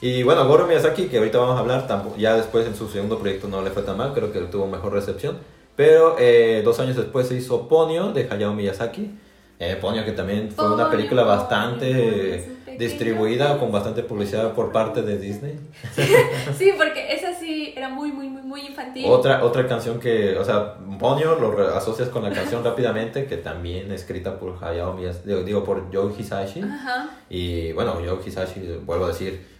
[0.00, 3.46] Y bueno, Goro Miyazaki, que ahorita vamos a hablar, ya después en su segundo proyecto
[3.46, 5.38] no le fue tan mal, creo que tuvo mejor recepción.
[5.76, 9.10] Pero eh, dos años después se hizo Ponyo de Hayao Miyazaki.
[9.58, 15.02] Eh, Ponyo que también fue una película bastante Ponyo, distribuida, con bastante publicidad por parte
[15.02, 15.58] de Disney.
[16.58, 19.04] sí, porque esa sí era muy, muy, muy, muy infantil.
[19.06, 23.92] Otra, otra canción que, o sea, Ponyo lo asocias con la canción rápidamente, que también
[23.92, 26.60] escrita por Hayao Miyazaki, digo, digo, por Joe Hisashi.
[26.60, 27.10] Ajá.
[27.30, 29.51] Y bueno, Joe Hisashi, vuelvo a decir,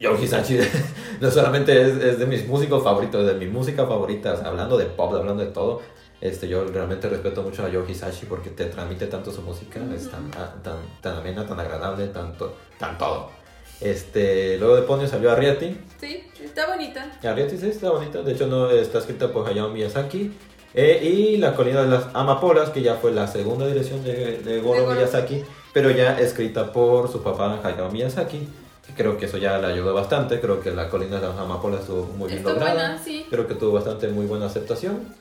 [0.00, 0.58] Joe Hisashi
[1.20, 4.76] no solamente es, es de mis músicos favoritos, de mi música favorita, o sea, hablando
[4.76, 5.82] de pop, hablando de todo.
[6.20, 10.10] Este, yo realmente respeto mucho a Joe Hisashi porque te transmite tanto su música, es
[10.10, 13.30] tan, ah, tan, tan amena, tan agradable, tanto, tan todo.
[13.80, 17.10] Este, luego de Ponyo salió Arrietty, Sí, está bonita.
[17.22, 20.32] Arrietty sí está bonita, de hecho no está escrita por Hayao Miyazaki.
[20.72, 24.60] Eh, y La colina de las amapolas, que ya fue la segunda dirección de, De
[24.60, 24.92] Goro.
[24.92, 28.48] Miyazaki, pero ya escrita por su papá Hayao Miyazaki.
[28.96, 32.04] Creo que eso ya le ayudó bastante, creo que La colina de las amapolas estuvo
[32.04, 32.74] muy bien Está lograda.
[32.74, 33.26] buena, sí.
[33.30, 35.14] Creo que tuvo bastante muy buena aceptación.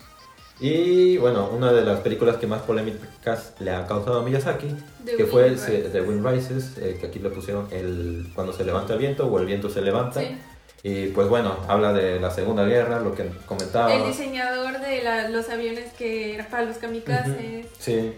[0.59, 4.67] Y bueno, una de las películas que más polémicas le ha causado a Miyazaki,
[5.03, 5.91] The que fue Wind se- Rises.
[5.91, 9.39] The Wind Rises, eh, que aquí le pusieron el cuando se levanta el viento o
[9.39, 10.19] el viento se levanta.
[10.21, 10.37] Sí.
[10.83, 13.93] Y pues bueno, habla de la Segunda Guerra, lo que comentaba.
[13.93, 17.65] El diseñador de la- los aviones que era para los kamikazes.
[17.79, 18.13] Sí.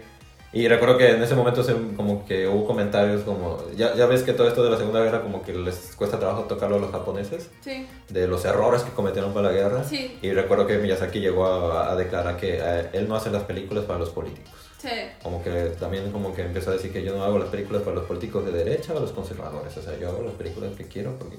[0.56, 4.22] Y recuerdo que en ese momento se- como que hubo comentarios como, ya, ya ves
[4.22, 6.90] que todo esto de la Segunda Guerra como que les cuesta trabajo tocarlo a los
[6.90, 9.84] japoneses, Sí, de los errores que cometieron para la guerra.
[9.84, 13.42] sí, Y recuerdo que Miyazaki llegó a, a declarar que eh, él no hace las
[13.42, 14.50] películas para los políticos.
[14.80, 14.88] sí.
[15.22, 17.96] Como que también como que empezó a decir que yo no hago las películas para
[17.96, 19.76] los políticos de derecha o los conservadores.
[19.76, 21.36] O sea, yo hago las películas que quiero porque...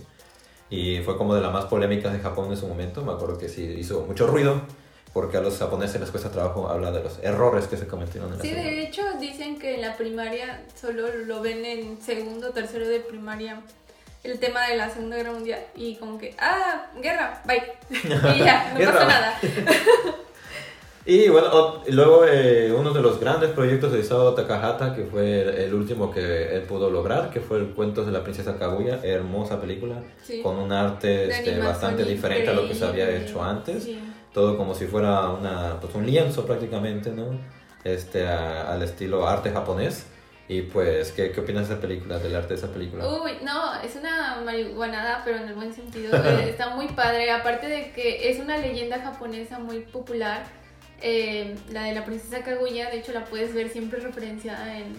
[0.69, 3.01] Y fue como de las más polémicas de Japón en su momento.
[3.01, 4.61] Me acuerdo que sí hizo mucho ruido
[5.13, 8.37] porque a los japoneses les cuesta trabajo hablar de los errores que se cometieron en
[8.37, 12.87] la Sí, de hecho dicen que en la primaria solo lo ven en segundo, tercero
[12.87, 13.61] de primaria
[14.23, 17.63] el tema de la Segunda Guerra Mundial y como que, ah, guerra, bye.
[18.35, 19.39] Y ya, no pasa nada.
[21.09, 25.03] Y bueno, o- y luego eh, uno de los grandes proyectos de Isao Takahata, que
[25.05, 28.57] fue el, el último que él pudo lograr, que fue el Cuentos de la Princesa
[28.57, 30.41] Kaguya, hermosa película, Sí.
[30.41, 33.83] con un arte este, bastante diferente a lo que se había hecho antes.
[33.85, 33.97] Sí.
[34.37, 37.39] Todo como si fuera una, pues, un lienzo prácticamente, ¿no?
[37.83, 40.05] Este, a- al estilo arte japonés.
[40.47, 43.07] Y pues, ¿qué, ¿qué opinas de esa película, del arte de esa película?
[43.07, 46.15] Uy, no, es una marihuanada, pero en el buen sentido.
[46.23, 47.31] Eh, Está muy padre.
[47.31, 50.43] Aparte de que es una leyenda japonesa muy popular.
[51.01, 54.93] eh, la de la princesa Kaguya, de hecho, la puedes ver siempre referenciada en,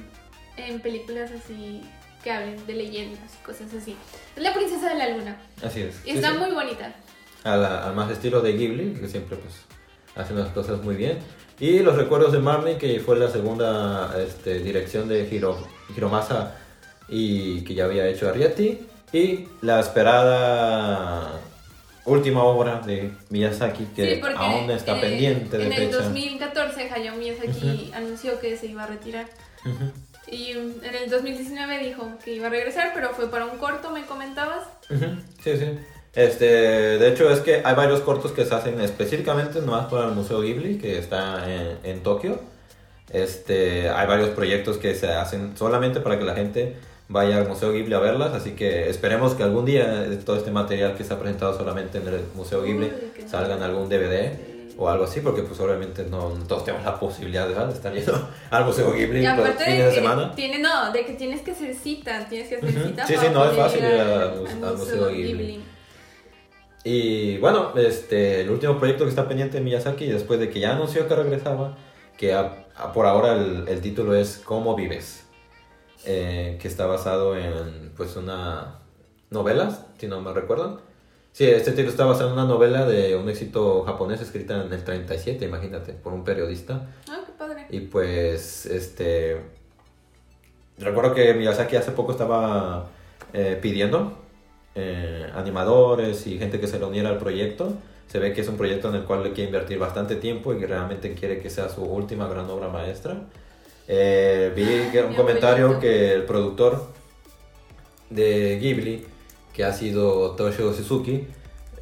[0.57, 1.83] en películas así
[2.25, 3.97] que hablen de leyendas y cosas así.
[4.35, 5.37] Es la princesa de la luna.
[5.65, 5.95] Así es.
[6.05, 6.39] Y sí, está sí.
[6.39, 6.93] muy bonita.
[7.53, 9.55] Al, más estilo de Ghibli, que siempre pues
[10.17, 11.19] hacen las cosas muy bien.
[11.61, 15.59] Y Los Recuerdos de Marnie, que fue la segunda este, dirección de Hiro,
[15.97, 16.55] Hiromasa
[17.09, 18.87] y que ya había hecho Arrietty.
[19.13, 21.41] Y la esperada
[22.05, 26.03] última obra de Miyazaki, que sí, aún está eh, pendiente de en el fecha.
[26.05, 29.27] 2014 Hayao Miyazaki anunció que se iba a retirar.
[29.65, 29.91] Ujú,
[30.31, 33.91] Y mm, en el 2019 dijo que iba a regresar, pero fue para un corto,
[33.91, 34.65] me comentabas.
[34.91, 35.07] ujú,
[35.43, 35.79] Sí, sí.
[36.19, 36.45] Este,
[36.99, 40.41] de hecho es que hay varios cortos que se hacen específicamente nomás para el Museo
[40.41, 42.41] Ghibli, que está en, en Tokio.
[43.13, 46.75] Este, hay varios proyectos que se hacen solamente para que la gente
[47.09, 50.95] vaya al Museo Ghibli a verlas, así que esperemos que algún día todo este material
[50.97, 52.91] que está presentado solamente en el Museo Ghibli
[53.27, 54.33] salga en algún DVD
[54.77, 58.65] o algo así, porque pues obviamente no todos tenemos la posibilidad de estar yendo al
[58.65, 60.35] Museo Ghibli los fines de semana.
[60.35, 63.35] tiene, no, de que tienes que hacer cita, tienes que hacer cita Sí, para sí,
[63.35, 65.23] no es fácil ir al- al- al Museo Ghibli.
[65.33, 65.61] Ghibli.
[66.85, 70.73] Y bueno, este, el último proyecto que está pendiente de Miyazaki, después de que ya
[70.75, 71.77] anunció que regresaba,
[72.17, 75.25] que a- a- por ahora el, el título es ¿Cómo vives?
[76.07, 78.79] Eh, que está basado en pues una
[79.31, 80.79] novela, si no me recuerdan.
[81.33, 84.83] Sí, este título está basado en una novela de un éxito japonés escrita en el
[84.85, 86.87] 37, imagínate, por un periodista.
[87.09, 87.67] Ah, qué padre.
[87.71, 89.41] Y pues, este.
[90.79, 92.87] Recuerdo que Miyazaki hace poco estaba
[93.33, 94.17] eh, pidiendo
[94.75, 97.75] eh, animadores y gente que se le uniera al proyecto.
[98.07, 100.59] Se ve que es un proyecto en el cual le quiere invertir bastante tiempo y
[100.59, 103.27] que realmente quiere que sea su última gran obra maestra.
[103.87, 106.87] Eh, vi que un comentario que el productor
[108.11, 109.05] de Ghibli,
[109.53, 111.27] que ha sido Toshio Suzuki,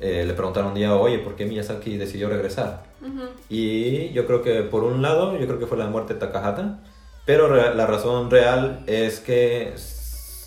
[0.01, 2.85] eh, le preguntaron un día, oye, ¿por qué Miyazaki decidió regresar?
[3.01, 3.29] Ujú.
[3.49, 6.81] Y yo creo que por un lado, yo creo que fue la muerte de Takahata,
[7.25, 9.75] pero la razón real es que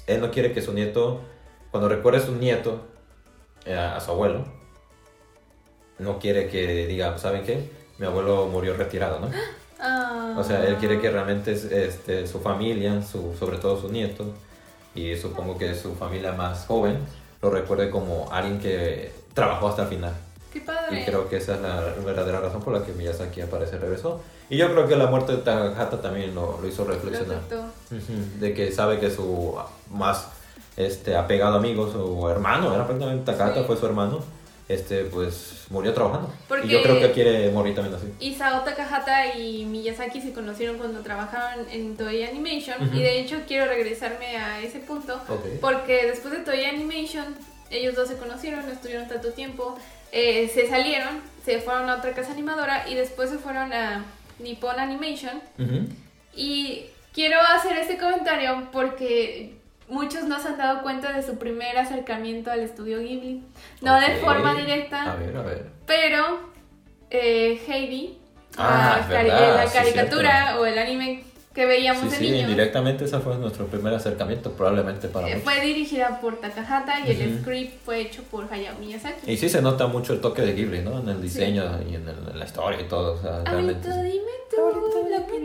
[0.07, 1.21] él no quiere que su nieto,
[1.71, 2.81] cuando recuerde a su nieto,
[3.65, 4.45] eh, a su abuelo,
[5.99, 7.69] no quiere que diga, ¿saben qué?
[7.97, 9.29] Mi abuelo murió retirado, ¿no?
[9.79, 10.35] Ah.
[10.37, 14.25] O sea, él quiere que realmente es, este, su familia, su, sobre todo su nieto,
[14.95, 16.99] y supongo que su familia más joven,
[17.41, 20.13] lo recuerde como alguien que trabajó hasta el final.
[20.51, 21.01] Qué padre.
[21.01, 24.21] Y creo que esa es la verdadera razón por la que Miyazaki aparece regresó.
[24.49, 27.39] Y yo creo que la muerte de Takahata también lo, lo hizo Lo reflexionar.
[27.91, 29.55] Ujú, De que sabe que su
[29.91, 30.27] más
[30.79, 33.65] este, apegado amigo, su hermano, era prácticamente Takahata, Sí.
[33.67, 34.19] fue su hermano,
[34.67, 36.31] este, pues murió trabajando.
[36.47, 38.07] Porque- Y yo creo que quiere morir también así.
[38.19, 43.65] Isao Takahata y Miyazaki se conocieron cuando trabajaban en Toei Animation y de hecho quiero
[43.65, 45.19] regresarme a ese punto
[45.61, 47.35] porque después de Toei Animation
[47.71, 49.77] ellos dos se conocieron, no estuvieron tanto tiempo,
[50.11, 54.05] eh, se salieron, se fueron a otra casa animadora y después se fueron a
[54.39, 55.41] Nippon Animation
[56.35, 59.58] y quiero hacer este comentario porque
[59.89, 63.43] muchos no se han dado cuenta de su primer acercamiento al estudio Ghibli,
[63.81, 65.11] no de forma directa.
[65.13, 65.65] A ver, a ver.
[65.85, 66.39] Pero
[67.09, 68.15] eh, Heidi,
[68.57, 71.23] Ah, la, verdad, la caricatura o el anime
[71.53, 75.35] que veíamos Sí, de sí, niños, indirectamente ese fue nuestro primer acercamiento, probablemente para eh,
[75.35, 75.43] muchos.
[75.43, 79.31] fue dirigida por Takahata y el script fue hecho por Hayao Miyazaki.
[79.31, 80.99] Y sí se nota mucho el toque de Ghibli, ¿no?
[80.99, 83.13] En el diseño y en, el- en la historia y todo.
[83.13, 83.87] O sea, realmente.
[83.91, 83.99] Sí.
[84.01, 84.57] dime tú
[85.09, 85.39] lo que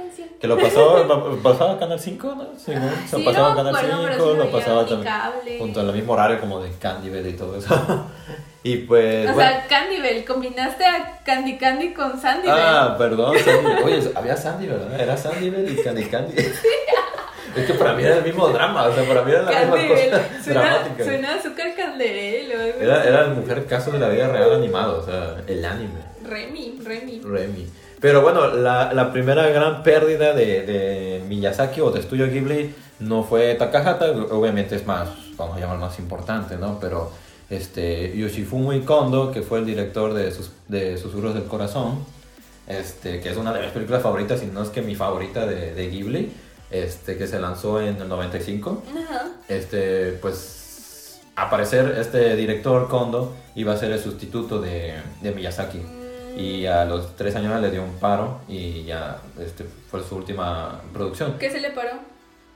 [0.00, 0.28] canción.
[0.40, 2.44] Que lo pasaba, pa- pasaba Canal 5, ¿no?
[2.58, 2.90] Sí, ¿no?
[3.08, 5.58] Se Sí, pasaba no Canal pero 5, sí lo pasaba también.
[5.58, 7.74] Junto al mismo horario como de Candyville y todo eso.
[8.62, 9.28] y pues.
[9.30, 9.50] O bueno.
[9.50, 12.52] sea, Candyville, combinaste a Candy Candy con Sandyville.
[12.56, 13.82] Ah, perdón, Sandy.
[13.84, 15.00] Oye, había Sandy, ¿verdad?
[15.00, 16.34] Era Sandyville y Candy Candy.
[17.56, 19.88] es que para mí era el mismo drama, o sea, para mí era la misma
[19.88, 21.04] cosa Suena, dramática.
[21.04, 25.00] suena azúcar canderel o algo Era, era el mujer caso de la vida real animado,
[25.00, 26.00] o sea, el anime.
[26.24, 27.20] Remy, Remy.
[27.24, 27.66] Remy.
[28.00, 33.24] Pero bueno, la, la primera gran pérdida de, de Miyazaki o de Studio Ghibli no
[33.24, 36.78] fue Takahata, obviamente es más, vamos a llamar más importante, ¿no?
[36.80, 37.12] Pero
[37.50, 42.04] este, Yoshifumi Kondo, que fue el director de, sus, de Susurros del Corazón,
[42.66, 45.74] este, que es una de mis películas favoritas, y no es que mi favorita de,
[45.74, 46.32] de Ghibli,
[46.70, 49.26] este, que se lanzó en el 95 Ajá.
[49.48, 55.80] este, pues, a parecer este director Kondo iba a ser el sustituto de, de Miyazaki.
[56.36, 60.80] Y a los tres años le dio un paro y ya este, fue su última
[60.92, 61.36] producción.
[61.38, 61.90] ¿Qué se le paró?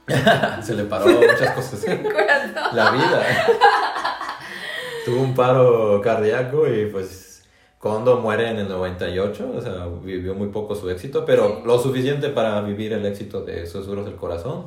[0.63, 1.85] Se le paró muchas cosas.
[2.73, 3.23] La vida.
[5.05, 7.43] Tuvo un paro cardíaco y pues
[7.79, 11.55] Kondo muere en el 98, o sea, vivió muy poco su éxito, pero Sí.
[11.67, 14.67] lo suficiente para vivir el éxito de Susurros del Corazón.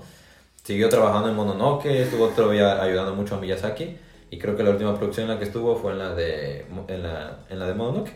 [0.64, 3.98] Siguió trabajando en Mononoke, estuvo todavía ayudando mucho a Miyazaki
[4.30, 7.04] y creo que la última producción en la que estuvo fue en la de, en
[7.04, 8.12] la, en la de Mononoke.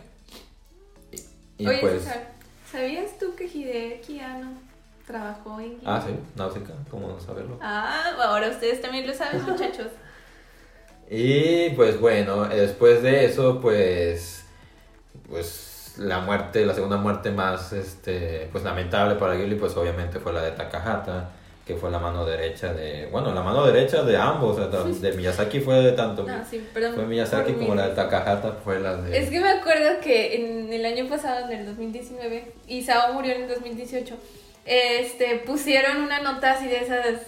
[1.62, 2.02] Y, Oye, pues...
[2.02, 2.26] César,
[2.70, 4.50] ¿sabías tú que Hideki Anno
[5.06, 5.78] trabajó en?
[5.84, 7.56] Ah, sí, Náusica, ¿cómo no saberlo?
[7.60, 9.88] Ah, ahora ustedes también lo saben, muchachos.
[11.14, 14.46] Y pues bueno, después de eso, pues,
[15.28, 20.32] pues la muerte, la segunda muerte más, este, pues lamentable para Ghibli, pues obviamente fue
[20.32, 21.32] la de Takahata,
[21.66, 25.16] que fue la mano derecha de, bueno, la mano derecha de ambos, o sea, de
[25.16, 26.94] Miyazaki fue de tanto, No, sí, perdón.
[26.94, 29.16] fue Miyazaki como la de Takahata fue la de...
[29.16, 33.42] Es que me acuerdo que en el año pasado, en el 2019, Isao murió en
[33.42, 34.16] el 2018,
[34.64, 37.20] este, pusieron una nota así de esas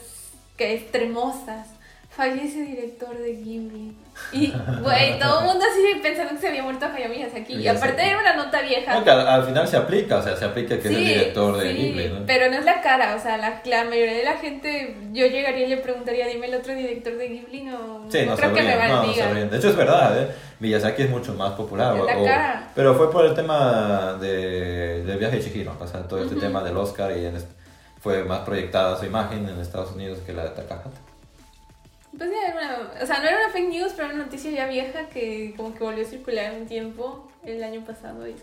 [0.57, 1.69] que extremosas.
[2.11, 3.97] Fallece director de Ghibli.
[4.33, 7.55] Y, güey, todo el mundo así pensando que se había muerto Hayao Miyazaki.
[7.55, 8.95] Y aparte era una nota vieja.
[8.95, 11.57] No, que al, al final se aplica, o sea, se aplica que es el director
[11.57, 12.27] de sí, Ghibli, ¿no?
[12.27, 15.67] Pero no es la cara, o sea, la, la mayoría de la gente, yo llegaría
[15.67, 18.71] y le preguntaría, dime el otro director de Ghibli, no, Sí, no, creo que me
[18.73, 19.51] sabrían, no, no sabrían.
[19.51, 20.29] De hecho, es verdad, ¿eh?
[20.61, 21.95] Miyazaki es mucho más popular.
[22.01, 22.07] O-
[22.75, 26.63] pero fue por el tema de, del viaje de Chihiro, o sea, todo este tema
[26.63, 27.51] del Oscar y en est-
[28.01, 30.91] fue más proyectada su imagen en Estados Unidos que la de Takahata.
[32.17, 34.51] Pues ya era una, o sea, no era una fake news, pero era una noticia
[34.51, 38.27] ya vieja que como que volvió a circular un tiempo el año pasado.
[38.29, 38.35] Y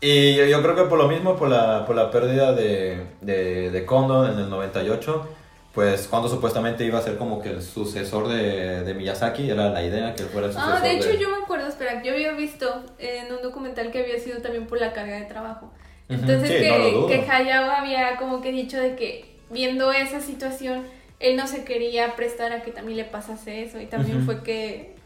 [0.00, 3.70] Y yo, yo creo que por lo mismo, por la, por la pérdida de, de,
[3.70, 5.28] de Kondo en el 98,
[5.76, 9.82] pues Kondo supuestamente iba a ser como que el sucesor de, de Miyazaki, era la
[9.84, 12.32] idea que él fuera el sucesor Ah, de hecho yo me acuerdo, espera, yo había
[12.32, 15.70] visto en un documental que había sido también por la carga de trabajo.
[16.08, 20.84] Entonces sí, que, no que Hayao había como que dicho de que viendo esa situación,
[21.20, 23.80] él no se quería prestar a que también le pasase eso.
[23.80, 24.96] Y también fue que,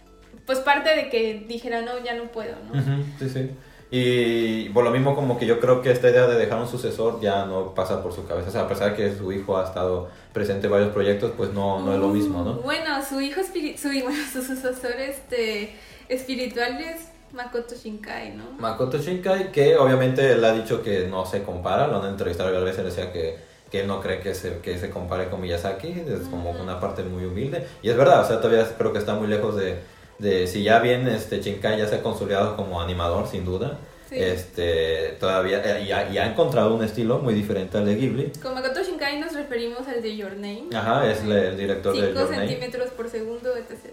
[0.47, 2.81] pues parte de que dijera, no, ya no puedo, ¿no?
[3.19, 3.51] Sí, sí.
[3.93, 7.21] Y por lo mismo como que yo creo que esta idea de dejar un sucesor
[7.21, 8.49] ya no pasa por su cabeza.
[8.49, 11.53] O sea, a pesar de que su hijo ha estado presente en varios proyectos, pues
[11.53, 12.55] no, no es lo mismo, ¿no?
[12.55, 15.75] Bueno, su hijo, su, bueno, su sucesor este,
[16.09, 18.45] espiritual es Makoto Shinkai, ¿no?
[18.59, 22.77] Makoto Shinkai, que obviamente él ha dicho que no se compara, lo han entrevistado varias
[22.77, 26.29] veces, decía que, que él no cree que se, que se compare con Miyazaki, es
[26.29, 27.67] como una parte muy humilde.
[27.83, 29.77] Y es verdad, o sea, todavía creo que está muy lejos de,
[30.19, 33.79] de si ya bien este Shinkai ya se ha consolidado como animador, sin duda.
[34.09, 34.17] Sí.
[34.19, 38.33] Este, todavía, eh, y ha, y ha encontrado un estilo muy diferente al de Ghibli.
[38.43, 40.65] Con Makoto Shinkai nos referimos al de Your Name.
[40.75, 42.49] Ajá, es la- el director de 5 Your Name.
[42.49, 43.71] centímetros por segundo, etc.
[43.71, 43.93] etc.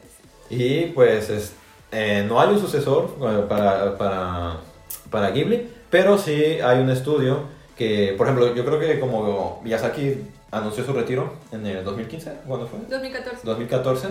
[0.50, 1.54] Y pues es-
[1.92, 4.58] eh, no hay un sucesor eh, para, para,
[5.12, 7.44] para Ghibli, pero sí hay un estudio
[7.78, 10.16] que, por ejemplo, yo creo que como Miyazaki
[10.52, 12.80] anunció su retiro en el 2015, ¿cuándo fue?
[12.90, 13.42] 2014.
[13.46, 14.08] 2014,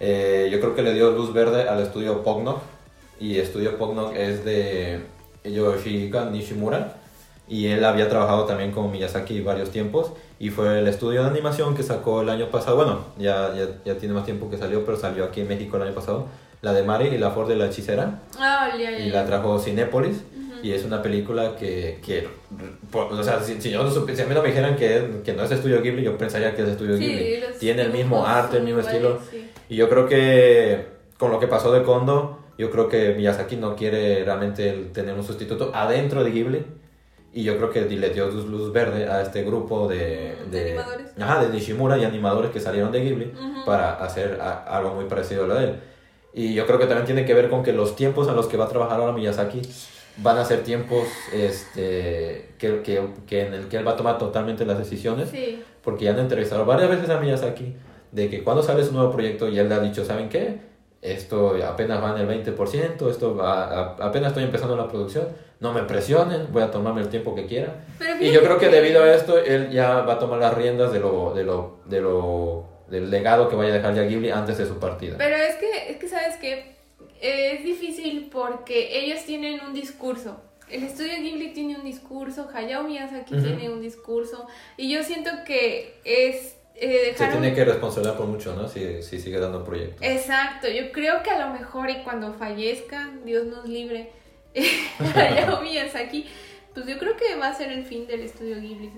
[0.00, 2.58] eh, yo creo que le dio luz verde al estudio Pognok,
[3.18, 5.00] y estudio Pognok es de
[5.44, 6.96] Yoshihika Nishimura,
[7.48, 11.74] y él había trabajado también con Miyazaki varios tiempos, y fue el estudio de animación
[11.74, 14.98] que sacó el año pasado, bueno, ya, ya, ya tiene más tiempo que salió, pero
[14.98, 16.26] salió aquí en México el año pasado,
[16.60, 19.58] la de Mari y la Ford de la hechicera, Ah, ya, ya, y la trajo
[19.58, 20.22] Cinépolis.
[20.62, 22.26] Y es una película que, que
[22.92, 25.42] o sea, si, si yo no si a mí no me dijeran que, que no
[25.44, 27.44] es estudio Ghibli, yo pensaría que es estudio Sí, Ghibli.
[27.58, 29.20] Tiene el mismo arte, el mismo iguales, estilo.
[29.30, 29.50] sí.
[29.68, 30.86] Y yo creo que
[31.18, 35.24] con lo que pasó de Kondo, yo creo que Miyazaki no quiere realmente tener un
[35.24, 36.64] sustituto adentro de Ghibli.
[37.32, 41.06] Y yo creo que le dio luz, verde a este grupo de, De animadores.
[41.20, 43.64] Ajá, de Nishimura y animadores que salieron de Ghibli Ujú.
[43.66, 45.74] para hacer a- algo muy parecido a lo de él.
[46.32, 48.56] Y yo creo que también tiene que ver con que los tiempos a los que
[48.56, 49.60] va a trabajar ahora Miyazaki
[50.18, 54.18] van a ser tiempos este, que, que, que en el que él va a tomar
[54.18, 55.62] totalmente las decisiones Sí.
[55.82, 57.74] porque ya han entrevistado varias veces a Miyazaki
[58.12, 60.58] de que cuando sale su nuevo proyecto y él le ha dicho, ¿saben qué?
[61.02, 65.28] Esto apenas va en el 20%, esto va, a- apenas estoy empezando la producción,
[65.60, 67.74] no me presionen, voy a tomarme el tiempo que quiera.
[68.20, 71.00] Y yo creo que debido a esto, él ya va a tomar las riendas de
[71.00, 74.66] lo, de lo, de lo, del legado que vaya a dejar ya Ghibli antes de
[74.66, 75.16] su partida.
[75.18, 76.75] Pero es que, es que sabes que
[77.20, 80.40] es difícil porque ellos tienen un discurso.
[80.68, 86.00] El estudio Ghibli tiene un discurso, Hayao Miyazaki tiene un discurso, y yo siento que
[86.04, 88.68] es eh, Se tiene que responsabilizar por mucho, ¿no?
[88.68, 90.02] Si, si sigue dando proyectos.
[90.02, 94.10] Exacto, yo creo que a lo mejor y cuando fallezca, Dios nos libre,
[95.14, 96.26] Hayao Miyazaki,
[96.74, 98.90] pues yo creo que va a ser el fin del estudio Ghibli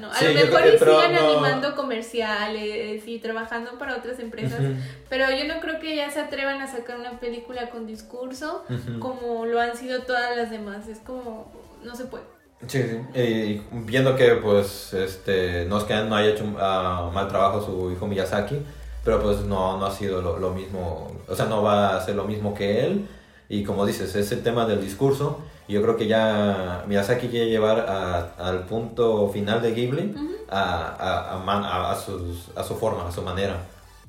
[0.00, 0.10] ¿no?
[0.10, 4.74] A Sí, lo mejor y sigan no- animando comerciales y trabajando para otras empresas, Ujú.
[5.08, 8.98] pero yo no creo que ya se atrevan a sacar una película con discurso Ujú.
[9.00, 11.50] como lo han sido todas las demás, es como,
[11.84, 12.24] no se puede.
[12.66, 13.18] Sí, sí.
[13.18, 17.64] Y viendo que, pues, este, no es que no haya hecho un ah, mal trabajo
[17.64, 18.60] su hijo Miyazaki,
[19.02, 22.16] pero pues no, no ha sido lo, lo mismo, o sea, no va a ser
[22.16, 23.06] lo mismo que él.
[23.48, 25.40] Y como dices, es el tema del discurso.
[25.70, 30.16] Y yo creo que ya Miyazaki quiere llevar a- al punto final de Ghibli
[30.50, 30.62] a,
[30.98, 33.56] a, a, man- a- a sus- a su forma, a su manera.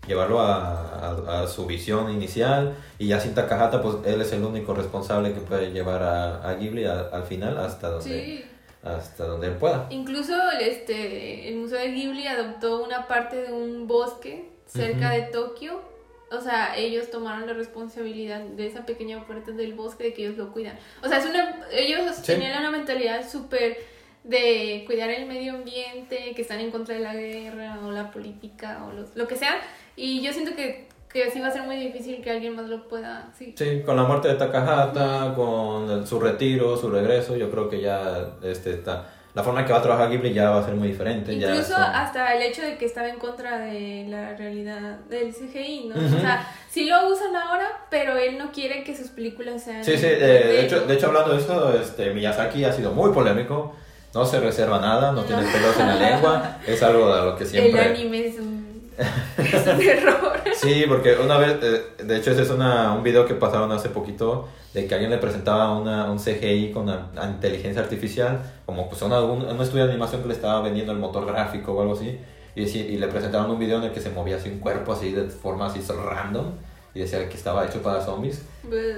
[0.08, 2.74] Llevarlo a, su visión inicial.
[2.98, 6.86] Y ya sin Takahata, pues él es el único responsable que puede llevar a, Ghibli
[6.86, 8.46] al final hasta donde Sí.
[8.84, 9.86] hasta donde él pueda.
[9.92, 15.91] Incluso este, el Museo de Ghibli adoptó una parte de un bosque cerca de Tokio.
[16.32, 20.38] O sea, ellos tomaron la responsabilidad de esa pequeña parte del bosque de que ellos
[20.38, 20.78] lo cuidan.
[21.04, 22.24] O sea, es una, ellos Sí.
[22.34, 23.78] tenían una mentalidad súper
[24.24, 28.86] de cuidar el medio ambiente, que están en contra de la guerra o la política
[28.88, 29.56] o los- lo que sea.
[29.96, 32.88] Y yo siento que, que así va a ser muy difícil que alguien más lo
[32.88, 33.30] pueda.
[33.38, 33.54] Sí.
[33.58, 37.82] Sí, con la muerte de Takahata, con el- su retiro, su regreso, yo creo que
[37.82, 40.74] ya este, está, la forma en que va a trabajar Ghibli ya va a ser
[40.76, 41.38] muy diferente.
[41.38, 45.34] ya Incluso son- hasta el hecho de que estaba en contra de la realidad del
[45.34, 45.96] CGI, ¿no?
[45.96, 46.18] Ujú.
[46.18, 49.84] O sea, sí lo usan ahora, pero él no quiere que sus películas sean...
[49.86, 53.12] Sí, sí, eh, de, hecho, de hecho hablando de eso, este, Miyazaki ha sido muy
[53.14, 53.74] polémico,
[54.14, 57.44] no se reserva nada, no tiene pelos en la lengua, es algo de lo que
[57.46, 57.82] El siempre...
[57.82, 58.61] anime es un...
[58.98, 60.34] es un error.
[60.56, 63.90] Sí, porque una vez, eh, de hecho ese es una, un video que pasaron hace
[63.90, 68.88] poquito de que alguien le presentaba una, un CGI con a- a inteligencia artificial, como
[68.90, 71.74] pues a una- un, un estudio de animación que le estaba vendiendo el motor gráfico
[71.74, 72.18] o algo así,
[72.56, 74.94] y, decí- y le presentaron un video en el que se movía así un cuerpo
[74.94, 76.46] así de forma así random,
[76.94, 78.44] y decía que estaba hecho para zombies,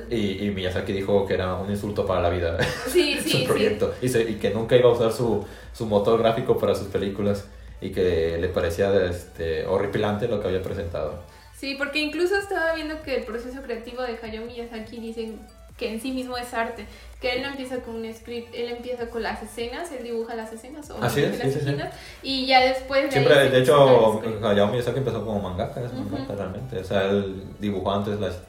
[0.09, 3.45] y, y Miyazaki dijo que era un insulto para la vida Sí, su sí, sí.
[3.47, 6.87] proyecto, y, se- y que nunca iba a usar su, su motor gráfico para sus
[6.87, 7.45] películas,
[7.83, 11.19] y que le parecía este, horripilante lo que había presentado.
[11.53, 15.39] Sí, porque incluso estaba viendo que el proceso creativo de Hayao Miyazaki dicen
[15.77, 16.85] que en sí mismo es arte,
[17.19, 20.53] que él no empieza con un script, él empieza con las escenas, él dibuja las
[20.53, 21.75] escenas o Así es, las sí, sí, sí.
[22.21, 24.21] y ya después de Siempre, ahí de hecho.
[24.43, 26.03] Hayao Miyazaki empezó como mangaka, es Ujú.
[26.03, 26.79] mangaka realmente.
[26.79, 28.39] O sea, él dibujó antes las...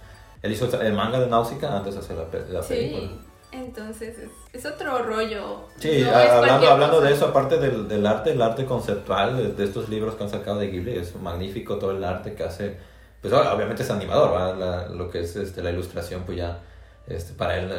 [0.43, 2.25] Él hizo el manga de Náusica antes de hacer la,
[2.61, 3.11] la película.
[3.55, 5.65] Entonces es, es otro rollo.
[5.79, 9.53] Sí, no a- hablando, hablando de eso, aparte del, del arte, el arte conceptual de,
[9.53, 12.77] de estos libros que han sacado de Ghibli, es magnífico todo el arte que hace.
[13.21, 14.57] Pues obviamente es animador.
[14.59, 16.59] La- lo que es este, la ilustración, pues ya
[17.07, 17.71] este, para él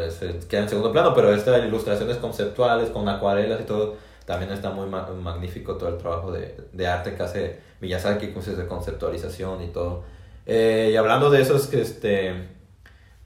[0.50, 3.96] queda en segundo plano, pero estas ilustraciones conceptuales con acuarelas y todo,
[4.26, 8.44] también está muy ma- magnífico todo el trabajo de, de arte que hace Miyazaki, con
[8.44, 10.04] de conceptualización y todo.
[10.46, 12.48] Eh, y hablando de esos que este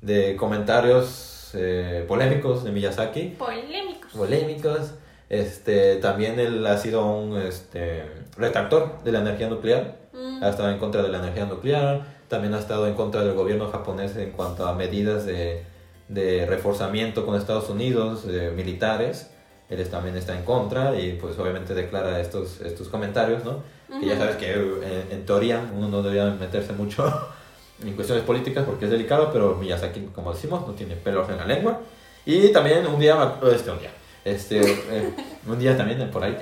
[0.02, 4.12] de comentarios eh, polémicos de Miyazaki, Polémicos.
[4.14, 4.94] polémicos.
[5.30, 8.04] Este, también él ha sido un este,
[8.38, 9.98] retractor de la energía nuclear.
[10.14, 10.44] Mm.
[10.44, 12.06] Ha estado en contra de la energía nuclear.
[12.28, 15.64] También ha estado en contra del gobierno japonés en cuanto a medidas de,
[16.10, 19.30] de reforzamiento con Estados Unidos, eh, militares.
[19.70, 23.62] Él también está en contra y pues obviamente declara estos, estos comentarios, ¿no?
[24.00, 27.06] Que ya sabes que eh, en, teoría uno no debería meterse mucho
[27.84, 31.46] en cuestiones políticas porque es delicado, pero Miyazaki, como decimos, no tiene pelos en la
[31.46, 31.80] lengua.
[32.26, 33.92] Y también un día, este, un día,
[34.26, 35.14] este, eh,
[35.48, 36.38] un día también por ahí,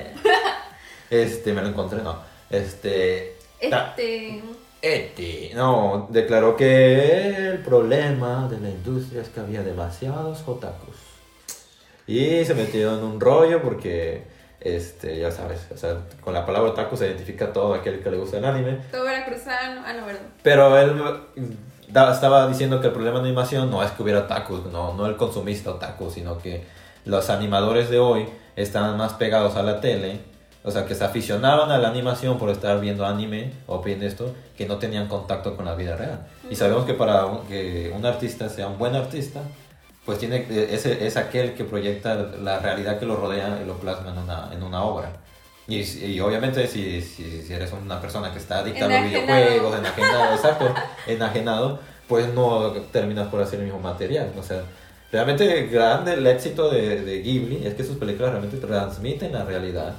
[1.10, 2.18] este, me lo encontré, no,
[2.50, 4.42] este, Este.
[4.82, 10.96] este, no, declaró que el problema de la industria es que había demasiados otakus.
[12.08, 14.24] Y se metió en un rollo porque,
[14.60, 18.18] este, ya sabes, o sea, con la palabra otaku se identifica todo aquel que le
[18.18, 18.80] gusta el anime.
[18.92, 19.82] Todo veracruzano.
[19.86, 20.22] Ah, no, verdad.
[20.44, 21.02] Pero él
[22.12, 25.16] estaba diciendo que el problema de animación no es que hubiera otakus, no, no el
[25.16, 26.66] consumista otaku, sino que
[27.06, 30.20] los animadores de hoy están más pegados a la tele,
[30.64, 34.34] o sea, que se aficionaban a la animación por estar viendo anime o viendo esto,
[34.58, 36.28] que no tenían contacto con la vida real.
[36.50, 39.40] Y sabemos que para un- que un artista sea un buen artista,
[40.08, 43.74] pues tiene eh, ese, es aquel que proyecta la realidad que lo rodea y lo
[43.74, 45.12] plasma en una, en una obra.
[45.68, 49.78] Y, y obviamente si, si, si eres una persona que está adicta a los videojuegos,
[49.78, 50.74] enajenado, exacto,
[51.08, 54.32] enajenado, pues no terminas por hacer el mismo material.
[54.40, 54.64] O sea,
[55.12, 59.94] realmente grande el éxito de, de Ghibli es que sus películas realmente transmiten la realidad.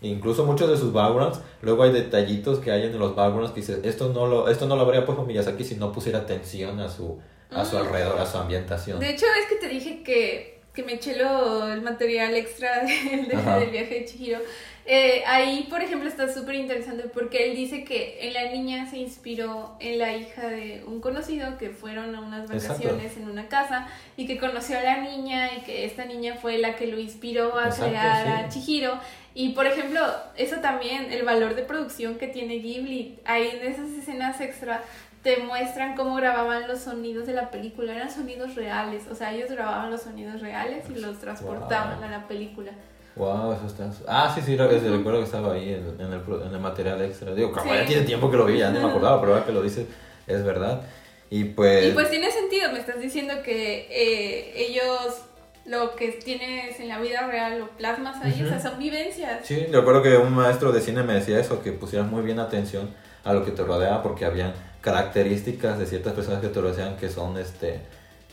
[0.00, 3.80] Incluso muchos de sus backgrounds, luego hay detallitos que hay en los backgrounds que dices,
[3.84, 7.18] esto no lo, esto no lo habría puesto Miyazaki si no pusiera atención a su,
[7.52, 8.98] a su alrededor, a su ambientación.
[9.00, 13.70] De hecho, es que te dije que, que me eché lo- el material extra del,
[13.70, 14.38] viaje de Chihiro.
[14.86, 18.96] Eh, ahí, por ejemplo, está súper interesante porque él dice que en la niña se
[18.96, 22.82] inspiró en la hija de un conocido que fueron a unas Exacto.
[22.84, 26.58] vacaciones en una casa y que conoció a la niña y que esta niña fue
[26.58, 28.32] la que lo inspiró a Exacto, crear sí.
[28.32, 28.98] a Chihiro.
[29.32, 30.00] Y por ejemplo,
[30.36, 34.82] eso también, el valor de producción que tiene Ghibli, ahí en esas escenas extra
[35.22, 39.50] te muestran cómo grababan los sonidos de la película, eran sonidos reales, o sea, ellos
[39.50, 42.04] grababan los sonidos reales y los transportaban Wow.
[42.04, 42.72] a la película.
[43.16, 43.90] Wow, eso está.
[44.08, 47.34] Ah, sí, sí, recuerdo que estaba ahí en, en el, en el material extra.
[47.34, 47.70] Digo, como Sí.
[47.78, 49.86] ya tiene tiempo que lo vi, ya ni me acordaba, pero ahora que lo dices,
[50.26, 50.82] es verdad.
[51.28, 51.86] Y pues.
[51.88, 55.22] Y pues tiene sentido, me estás diciendo que eh, ellos
[55.66, 59.40] lo que tienes en la vida real lo plasmas ahí, o sea, son vivencias.
[59.46, 62.88] Sí, recuerdo que un maestro de cine me decía eso, que pusieras muy bien atención
[63.22, 67.08] a lo que te rodea, porque habían características de ciertas personas que te rodean que
[67.08, 67.80] son, este,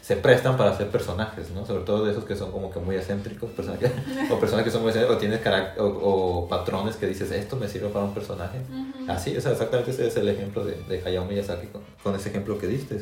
[0.01, 1.65] se prestan para ser personajes, ¿no?
[1.65, 3.91] Sobre todo de esos que son como que muy excéntricos, personas que-
[4.33, 5.41] o personas que son muy excéntricos, o tienes
[5.77, 8.59] o, o patrones que dices, esto me sirve para un personaje.
[8.59, 9.11] Ujú.
[9.11, 12.29] Así, o sea, exactamente ese es el ejemplo de, de Hayao Miyazaki con, con ese
[12.29, 13.01] ejemplo que diste.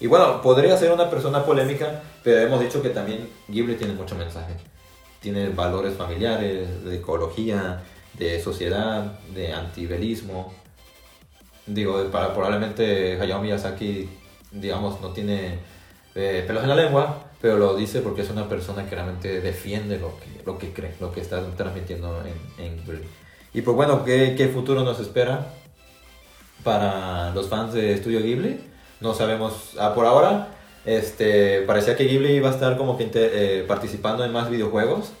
[0.00, 4.14] Y bueno, podría ser una persona polémica, pero hemos dicho que también Ghibli tiene mucho
[4.14, 4.54] mensaje.
[5.20, 7.82] Tiene valores familiares, de ecología,
[8.16, 10.54] de sociedad, de antibelismo.
[11.68, 14.08] Digo, para, probablemente Hayao Miyazaki,
[14.50, 15.58] digamos, no tiene
[16.14, 19.98] eh, pelos en la lengua, pero lo dice porque es una persona que realmente defiende
[19.98, 23.06] lo que, lo que cree, lo que está transmitiendo en, en Ghibli.
[23.52, 25.54] Y pues bueno, ¿qué, ¿qué futuro nos espera
[26.64, 28.60] para los fans de Estudio Ghibli?
[29.00, 30.48] No sabemos, ah, por ahora,
[30.84, 35.12] este, parecía que Ghibli iba a estar como que eh, participando en más videojuegos.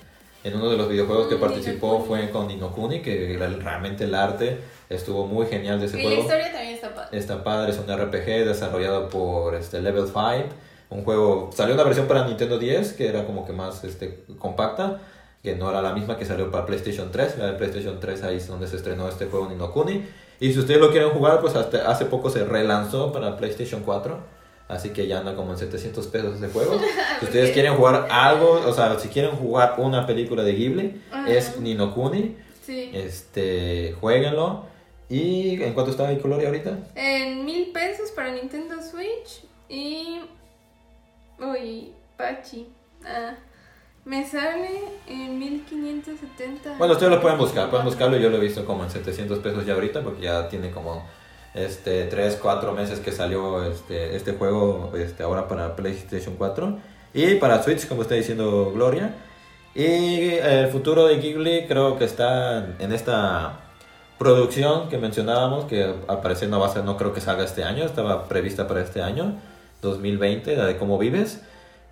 [0.44, 4.58] En uno de los videojuegos que participó fue con Ninokuni, que realmente el arte
[4.88, 6.22] estuvo muy genial de ese Y la juego.
[6.22, 7.18] historia también está padre.
[7.18, 10.22] Está padre, es un RPG desarrollado por este, Level 5.
[10.90, 11.50] Un juego.
[11.54, 14.98] Salió una versión para Nintendo 10 que era como que más este, compacta,
[15.42, 17.38] que no era la misma que salió para PlayStation 3.
[17.38, 20.06] La de PlayStation 3 ahí es donde se estrenó este juego Ninokuni.
[20.40, 24.38] Y si ustedes lo quieren jugar, pues hasta hace poco se relanzó para PlayStation 4.
[24.68, 26.78] Así que ya anda como en 700 pesos ese juego.
[27.20, 31.28] Si ustedes quieren jugar algo, o sea, si quieren jugar una película de Ghibli, Ajá.
[31.28, 32.36] es Ninokuni.
[32.64, 32.90] Sí.
[32.94, 34.66] Este, jueguenlo.
[35.08, 36.78] ¿Y en cuánto está Gloria ahorita?
[36.94, 40.20] En mil pesos para Nintendo Switch y.
[41.40, 42.68] Uy, Pachi.
[43.04, 43.34] Ah,
[44.04, 46.76] me sale en 1570.
[46.76, 48.18] Bueno, ustedes lo pueden buscar, pueden buscarlo.
[48.18, 51.06] Yo lo he visto como en 700 pesos ya ahorita, porque ya tiene como
[51.54, 56.78] este 3, 4 meses que salió este, este juego este, ahora para PlayStation 4
[57.14, 59.14] y para Switch, como está diciendo Gloria.
[59.74, 63.67] Y el futuro de Ghibli creo que está en esta
[64.18, 67.64] producción que mencionábamos, que al parecer no va a ser, no creo que salga este
[67.64, 69.34] año, estaba prevista para este año,
[69.82, 71.42] 2020, la de Cómo Vives.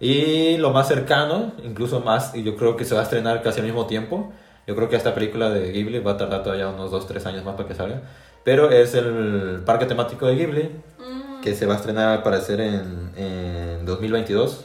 [0.00, 3.60] Y lo más cercano, incluso más, y yo creo que se va a estrenar casi
[3.60, 4.32] al mismo tiempo.
[4.66, 7.54] Yo creo que esta película de Ghibli va a tardar todavía unos 2-3 años más
[7.54, 8.02] para que salga.
[8.44, 12.60] Pero es el parque temático de Ghibli, Mm, que se va a estrenar al parecer
[12.60, 14.64] en, en 2022.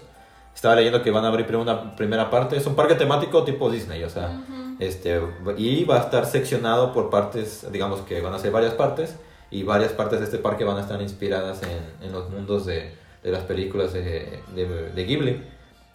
[0.56, 2.58] Estaba leyendo que van a abrir primero una primera parte.
[2.58, 4.42] Es un parque temático tipo Disney, o sea.
[4.82, 5.22] Este,
[5.58, 9.16] y va a estar seccionado por partes, digamos que van a ser varias partes,
[9.50, 12.92] y varias partes de este parque van a estar inspiradas en, en los mundos de,
[13.24, 15.44] de las películas de, de, de Ghibli.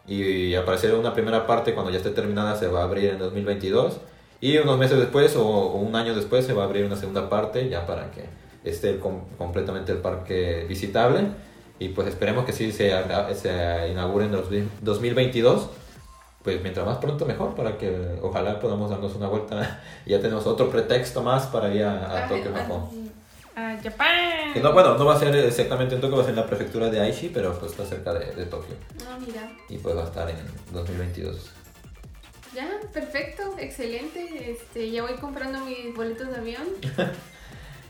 [0.07, 3.19] Y al parecer una primera parte, cuando ya esté terminada, se va a abrir en
[3.19, 3.99] 2022.
[4.41, 7.29] Y unos meses después o, o un año después se va a abrir una segunda
[7.29, 8.25] parte, ya para que
[8.63, 11.21] esté com- completamente el parque visitable.
[11.79, 12.93] Y pues esperemos que sí se,
[13.35, 14.49] se inaugure en los
[14.83, 15.69] 2022
[16.47, 20.71] pues mientras más pronto mejor para que ojalá podamos darnos una vuelta ya tenemos otro
[20.71, 23.11] pretexto más para ir a, a Tokio, Japón.
[23.57, 24.07] A Japón.
[24.55, 26.47] Que no, bueno, no va a ser exactamente en Tokio, va a ser en la
[26.47, 28.77] prefectura de Aichi, pero pues está cerca de, de Tokio
[29.09, 29.51] Ah, mira.
[29.69, 30.37] y pues va a estar en
[30.73, 31.51] 2022.
[32.55, 34.53] Ya, perfecto, excelente.
[34.53, 36.63] Este, ya voy comprando mis boletos de avión.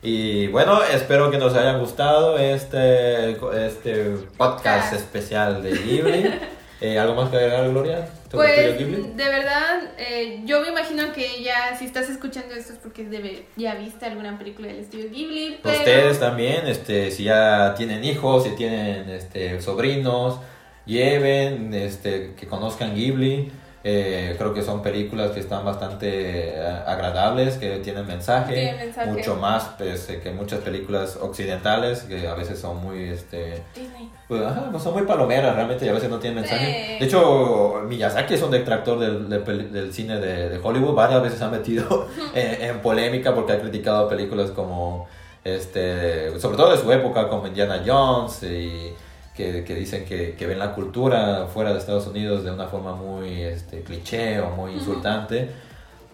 [0.03, 3.33] Y bueno, espero que nos haya gustado este,
[3.67, 6.31] este podcast especial de Ghibli.
[6.79, 8.07] Eh, ¿Algo más que agregar, Gloria?
[8.31, 13.05] Pues, de verdad, eh, yo me imagino que ya, si estás escuchando esto es porque
[13.05, 15.61] debe, ya viste alguna película del estudio Ghibli.
[15.63, 15.79] Pero...
[15.79, 20.41] Ustedes también, este, si ya tienen hijos, si tienen este, sobrinos,
[20.87, 23.53] lleven, este, que conozcan Ghibli.
[23.89, 26.09] Eh, creo que son películas que están bastante
[26.57, 29.11] eh, agradables, que tienen mensaje, Tienen mensaje.
[29.13, 34.11] mucho más pues, que muchas películas occidentales, que a veces son muy, este, Disney.
[34.27, 36.67] pues, ajá, pues son muy palomeras realmente y a veces no tienen mensaje.
[36.95, 36.99] Sí.
[36.99, 40.95] De hecho, Miyazaki es un detractor del, del peli- del cine de, de Hollywood.
[40.95, 45.07] Varias veces se ha metido en, en polémica porque ha criticado películas como,
[45.45, 48.93] este, sobre todo de su época, como Indiana Jones y
[49.37, 52.95] que, que dicen que, que ven la cultura fuera de Estados Unidos de una forma
[52.95, 55.51] muy este, cliché o muy insultante.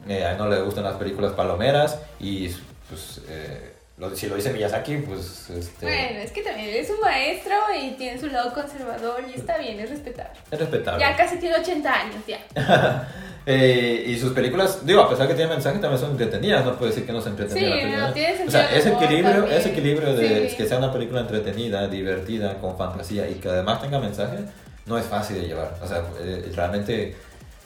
[0.08, 2.48] Eh, a él no le gustan las películas palomeras y
[2.88, 3.22] pues...
[3.28, 3.68] eh,
[4.14, 5.48] si lo dice Miyazaki, pues...
[5.50, 9.58] Este, Bueno, es que también es un maestro y tiene su lado conservador y está
[9.58, 10.40] bien, es respetable.
[10.50, 11.00] es respetable.
[11.00, 12.40] Ya casi tiene 80 años, ya.
[13.44, 16.64] Eh, y sus películas, digo, a pesar que tienen mensaje, también son entretenidas.
[16.64, 18.06] No puedo decir que no se entretenida Sí, la película.
[18.08, 20.56] no, tiene o sea, ese equilibrio, ese equilibrio de Sí.
[20.56, 24.38] que sea una película entretenida, divertida, con fantasía y que además tenga mensaje,
[24.86, 25.74] no es fácil de llevar.
[25.82, 27.16] O sea, eh, realmente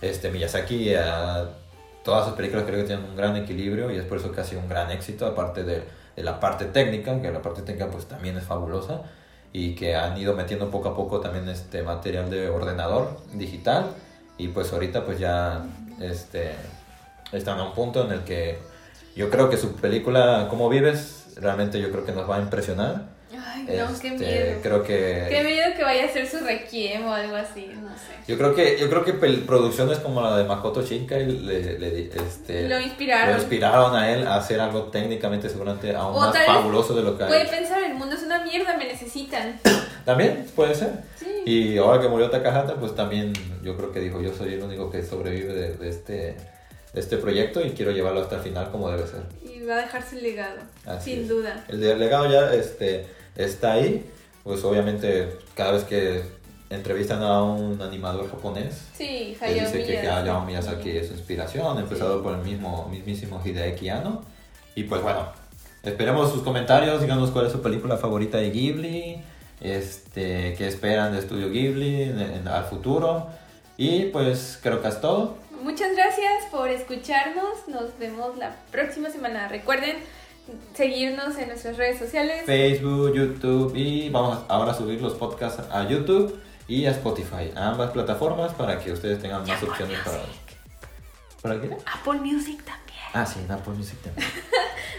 [0.01, 0.99] este, Miyazaki, eh,
[2.05, 4.45] todas sus películas creo que tienen un gran equilibrio y es por eso que ha
[4.45, 5.83] sido un gran éxito, aparte de,
[6.17, 9.03] de la parte técnica, que la parte técnica pues también es fabulosa
[9.53, 13.87] y que han ido metiendo poco a poco también este material de ordenador digital
[14.39, 15.65] y pues ahorita pues ya
[16.01, 16.55] este
[17.33, 18.59] están a un punto en el que
[19.15, 23.16] yo creo que su película Cómo vives realmente yo creo que nos va a impresionar
[23.57, 24.59] Ay, no, qué Este, miedo.
[24.63, 28.15] creo que Qué miedo que vaya a ser su requiem o algo así, no sé.
[28.29, 32.69] yo creo que yo creo que producciones como la de Makoto Shinkai le, le- este,
[32.69, 33.35] Lo inspiraron.
[33.35, 37.17] lo inspiraron a él a hacer algo técnicamente seguramente aún O más fabuloso de lo
[37.17, 39.59] que ha Puede pensar, el mundo es una mierda, me necesitan.
[40.05, 40.91] También puede ser.
[41.17, 41.27] Sí.
[41.47, 43.33] Y ahora que murió Takahata, pues también
[43.63, 46.37] yo creo que dijo, yo soy el único que sobrevive de, de este,
[46.95, 49.23] este proyecto y quiero llevarlo hasta el final como debe ser.
[49.45, 51.29] Y va a dejar su legado, Así sin es.
[51.29, 51.65] duda.
[51.69, 54.05] El delegado ya este, está ahí,
[54.45, 56.23] pues obviamente cada vez que
[56.71, 59.99] entrevistan a un animador japonés, Sí, Hayao dice que.
[60.09, 64.23] Hayao Miyazaki es su inspiración, empezado por el mismo, mismísimo Hideaki Anno.
[64.75, 65.27] Y pues bueno,
[65.85, 69.23] esperemos sus comentarios, díganos cuál es su película favorita de Ghibli,
[69.61, 73.29] este, qué esperan de Estudio Ghibli en- en- al futuro.
[73.77, 75.37] Y pues creo que es todo.
[75.63, 77.67] muchas gracias por escucharnos.
[77.69, 79.49] Nos vemos la próxima semana.
[79.49, 79.97] Recuerden
[80.75, 82.45] seguirnos en nuestras redes sociales.
[82.47, 87.69] Facebook, YouTube y vamos ahora a subir los podcasts a YouTube y a Spotify, a
[87.69, 90.23] ambas plataformas para que ustedes tengan más opciones para...
[91.43, 91.77] ¿Para qué?
[91.87, 92.99] Apple Music también.
[93.13, 94.29] Ah, sí, en Apple Music también.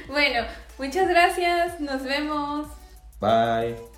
[0.08, 1.82] Bueno, muchas gracias.
[1.82, 2.68] Nos vemos.
[3.20, 3.97] Bye.